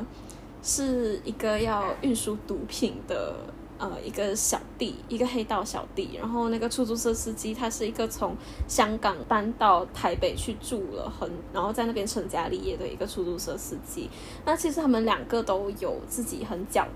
[0.62, 3.36] 是一个要运输毒品的。
[3.82, 8.36] 呃一个小弟，一个黑道小弟，然后那个出租车司机他是一个从
[8.68, 14.08] 香港搬到台北去住了很，然后在那边成家立业的一个出租车司机。
[14.44, 16.86] 那其实他们两个都有自己很狡、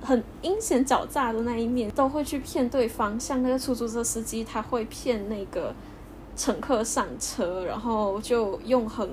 [0.00, 3.18] 很阴险狡诈的那一面，都会去骗对方。
[3.18, 5.74] 像那个出租车司机，他会骗那个
[6.36, 9.10] 乘客上车，然后就用很。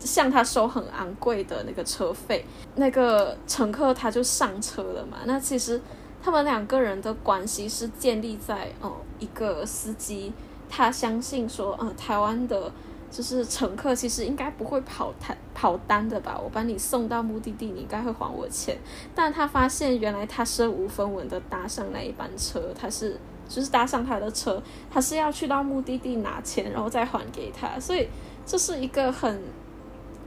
[0.00, 2.44] 向他收很昂贵的那个车费，
[2.74, 5.18] 那个乘客他就上车了嘛。
[5.24, 5.80] 那其实
[6.24, 10.32] 他们两个人的关系是建立在嗯，一个司机
[10.70, 12.72] 他相信说，嗯，台湾的
[13.10, 16.40] 就是乘客其实应该不会跑单跑单的吧？
[16.42, 18.78] 我把你送到目的地，你应该会还我钱。
[19.14, 27.78] 但他发现原来他身无分文的搭上那一班车，他是就是搭上他的车，他是要去到目的地拿钱，然后再还给他。
[27.78, 28.08] 所以
[28.46, 29.38] 这是一个很。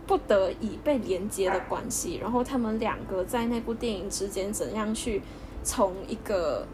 [0.06, 5.22] 不得已被连接的关系，然后他们两个在那部电影之间怎样去
[5.68, 6.66] 从一个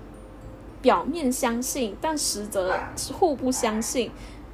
[0.84, 2.78] 表面相信，但实则
[3.12, 4.12] 互不相信、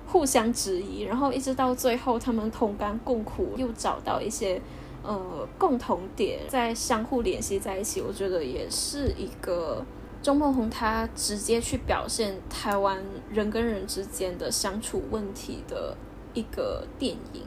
[0.08, 4.62] 互相质疑，然后一直到最后他们同甘共苦，又找到一些
[5.04, 8.00] 呃共同点，在相互联系在一起。
[8.00, 9.84] 我觉得也是一个
[10.24, 15.98] 钟梦红他直接去表现台湾人跟人之间的相处问题的
[16.34, 17.42] 一个电影。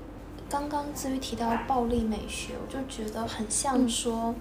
[0.51, 4.35] 刚刚至于提到暴力美学，我就觉得很像说，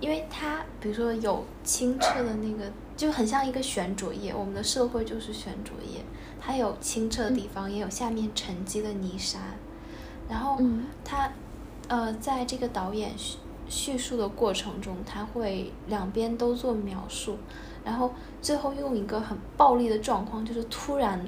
[0.00, 4.32] 因为它比如说有清澈的那个，就很像一个悬浊液。
[4.34, 6.00] 我们的社会就是悬浊液，
[6.40, 9.38] 它有清澈的地方，也有下面沉积的泥沙。
[10.28, 10.60] 然后
[11.04, 11.30] 它，
[11.88, 13.38] 呃，在这个导演叙
[13.68, 17.38] 叙述的过程中，他会两边都做描述，
[17.84, 21.24] 然后最后用一个很暴力的状况，就是突然。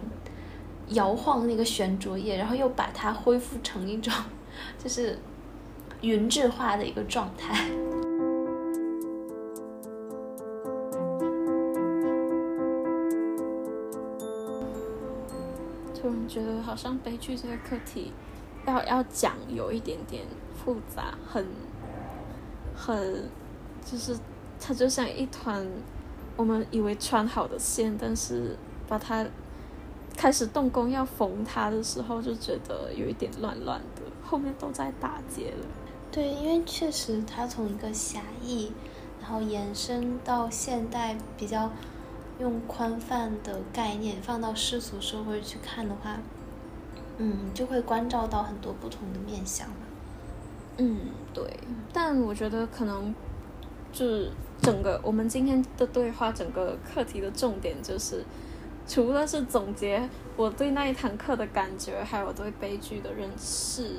[0.90, 4.12] 摇晃那个悬浊液，然后又把它恢复成一种，
[4.76, 5.16] 就是
[6.00, 7.70] 匀质化的一个状态。
[16.00, 18.12] 突然觉得好像悲剧这个课题，
[18.66, 20.24] 要要讲有一点点
[20.56, 21.44] 复杂，很
[22.74, 23.28] 很，
[23.84, 24.16] 就是
[24.58, 25.66] 它就像一团
[26.36, 28.56] 我们以为穿好的线，但是
[28.88, 29.26] 把它。
[30.16, 35.66] 开始动工要缝它的时候，就觉得有一点乱乱的，后面都在打结了。
[36.12, 38.70] 对，因为确实它从一个狭义，
[39.18, 41.70] 然后延伸到现代比较
[42.40, 46.18] 用宽泛的概念放到世俗社会去看的话，
[47.18, 49.76] 嗯，就会关照到很多不同的面相嘛。
[50.78, 50.98] 嗯，
[51.34, 51.44] 对。
[51.92, 53.14] 但我觉得可能
[53.92, 54.30] 就是
[54.62, 58.24] 整个我们今天的对话，整个课题的重点就是。
[58.88, 63.98] 除了是总结我对那一堂课的感觉，还有对悲剧的认识，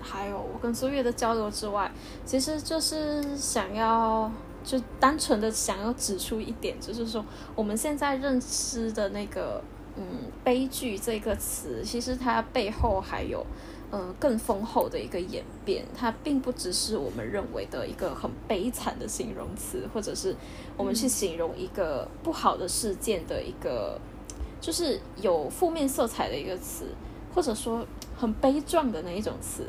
[0.00, 1.92] 还有我跟苏月的交流之外，
[2.24, 4.32] 其实就是想要
[4.64, 9.62] 就单纯的想要指出一点，就是说我们现在认知的那个
[9.96, 10.02] 嗯
[10.42, 13.46] 悲剧这个词，其实它背后还有。
[13.90, 20.34] 呃，更丰厚的一个演变，它并不只是我们认为的一个很悲惨的形容词，或者是
[20.76, 24.00] 我们去形容一个不好的事件的一个，
[24.60, 26.86] 就是有负面色彩的一个词，
[27.32, 27.86] 或者说
[28.16, 29.64] 很悲壮的那一种词。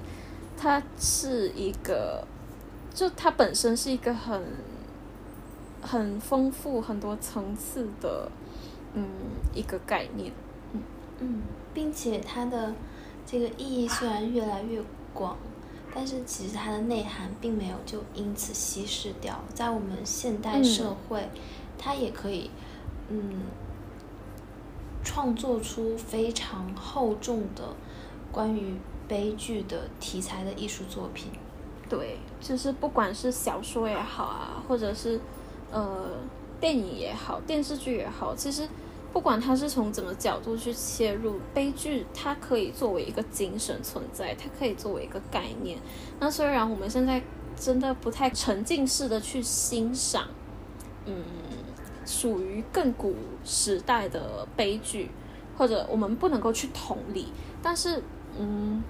[0.58, 2.26] 它是一个，
[2.96, 4.41] 就它本身是一个很
[5.86, 8.29] 很丰富、很多层次的，
[8.93, 9.07] 嗯，
[9.53, 10.33] 一个概念。
[10.73, 10.81] 嗯
[11.19, 11.41] 嗯，
[11.73, 12.73] 并且它的。
[13.27, 14.79] 这个意义虽然越来越
[15.11, 15.36] 广，
[15.91, 19.43] 但是其实它的内涵并没有就因此稀释掉。
[19.51, 21.27] 在我们现代社会，
[21.75, 22.51] 它也可以，
[23.09, 23.41] 嗯，
[25.03, 27.75] 创作出非常厚重的
[28.31, 28.75] 关于
[29.07, 31.31] 悲剧的题材的艺术作品。
[31.89, 35.19] 对，就是不管是小说也好啊，或者是
[35.72, 36.09] 呃
[36.59, 38.68] 电影也好，电视剧也好，其实。
[39.13, 45.80] 不管它是从怎么角度去切入，悲剧它可以作为一个精神存在，它可以作为一个概念。
[46.20, 47.24] 那虽然我们现在
[47.55, 50.28] 真的不太沉浸式的去欣赏，
[51.05, 51.24] 嗯，
[52.05, 55.09] 属于更古时代的悲剧，
[55.57, 57.30] 或者我们不能够去同理，
[57.63, 58.03] 但是，
[58.38, 58.84] 嗯，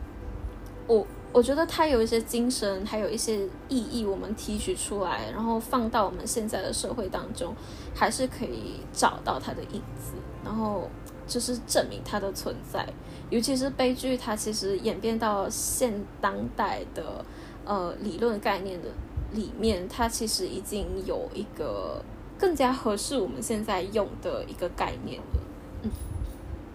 [0.88, 1.06] 我。
[1.36, 7.54] 我觉得它有一些精神，还有一些意义，我们提取出来，然后放到我们现在的社会当中，
[7.94, 10.14] 还是可以找到它的影子，
[10.46, 10.90] 然后
[11.28, 12.88] 就是证明它的存在。
[13.30, 17.26] 尤其是悲剧，它其实演变到现当代的
[17.66, 18.88] 呃理论概念的
[19.34, 22.02] 里面，它其实已经有一个
[22.40, 25.40] 更加合适我们现在用的一个概念了。
[25.84, 25.92] 嗯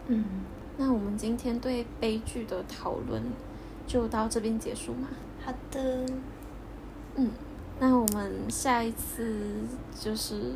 [0.08, 0.24] 嗯，
[0.76, 3.22] 那我们今天对悲剧的讨论。
[3.90, 5.08] 就到这边结束嘛。
[5.44, 6.06] 好的，
[7.16, 7.28] 嗯，
[7.80, 9.36] 那我们下一次
[9.98, 10.52] 就是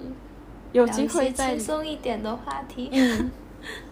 [0.70, 2.88] 有机会再轻松一点的话题。
[2.92, 3.32] 嗯，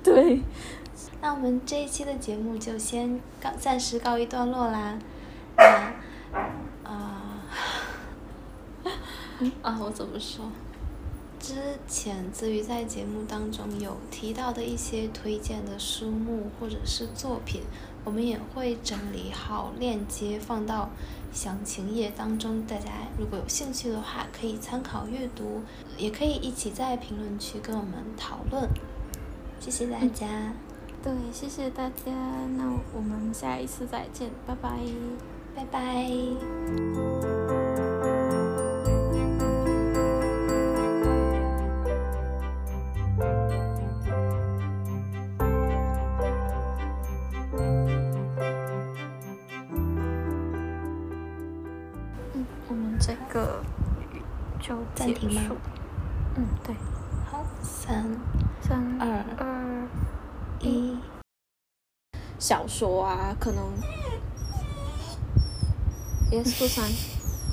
[0.05, 0.41] 对。
[1.21, 4.97] 那我们这一期的节目就先告暂时告一段落啦。
[5.59, 5.65] 那
[6.85, 7.43] 啊
[9.63, 10.45] 啊，我怎么说？
[11.41, 11.57] 之
[11.89, 17.63] 前子瑜在节目当中有提到的一些推荐的书目或者是作品，
[18.05, 20.91] 我们也会整理好链接放到
[21.33, 25.63] 详情页当中，大家如果有兴趣的话可以参考阅读，
[25.97, 28.69] 也可以一起在评论区跟我们讨论。
[29.61, 30.53] 谢谢大家。
[31.03, 32.13] 对，谢谢大家，
[32.57, 34.79] 那我们下一次再见，拜拜，
[35.55, 37.62] 拜拜。
[53.33, 53.63] 个
[54.61, 55.57] 就结暂停吗束。
[56.37, 56.75] 嗯，对，
[57.31, 58.05] 好，三
[58.61, 59.89] 三二二。
[60.61, 60.97] 一。
[62.39, 63.65] 小说啊，可能
[66.31, 66.85] Yes，杜生，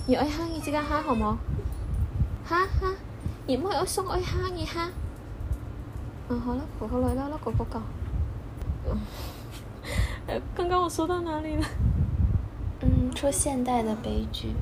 [0.07, 1.37] 熱愛蝦，你自家蝦好冇？
[2.47, 2.95] 蝦蝦，
[3.47, 4.89] 熱妹我送愛蝦你蝦。
[6.29, 7.81] 嗯，好了，我好來啦，那個不搞。
[10.27, 11.65] 呃，剛剛我說到哪裡了？
[12.81, 14.53] 嗯，說現代的悲劇。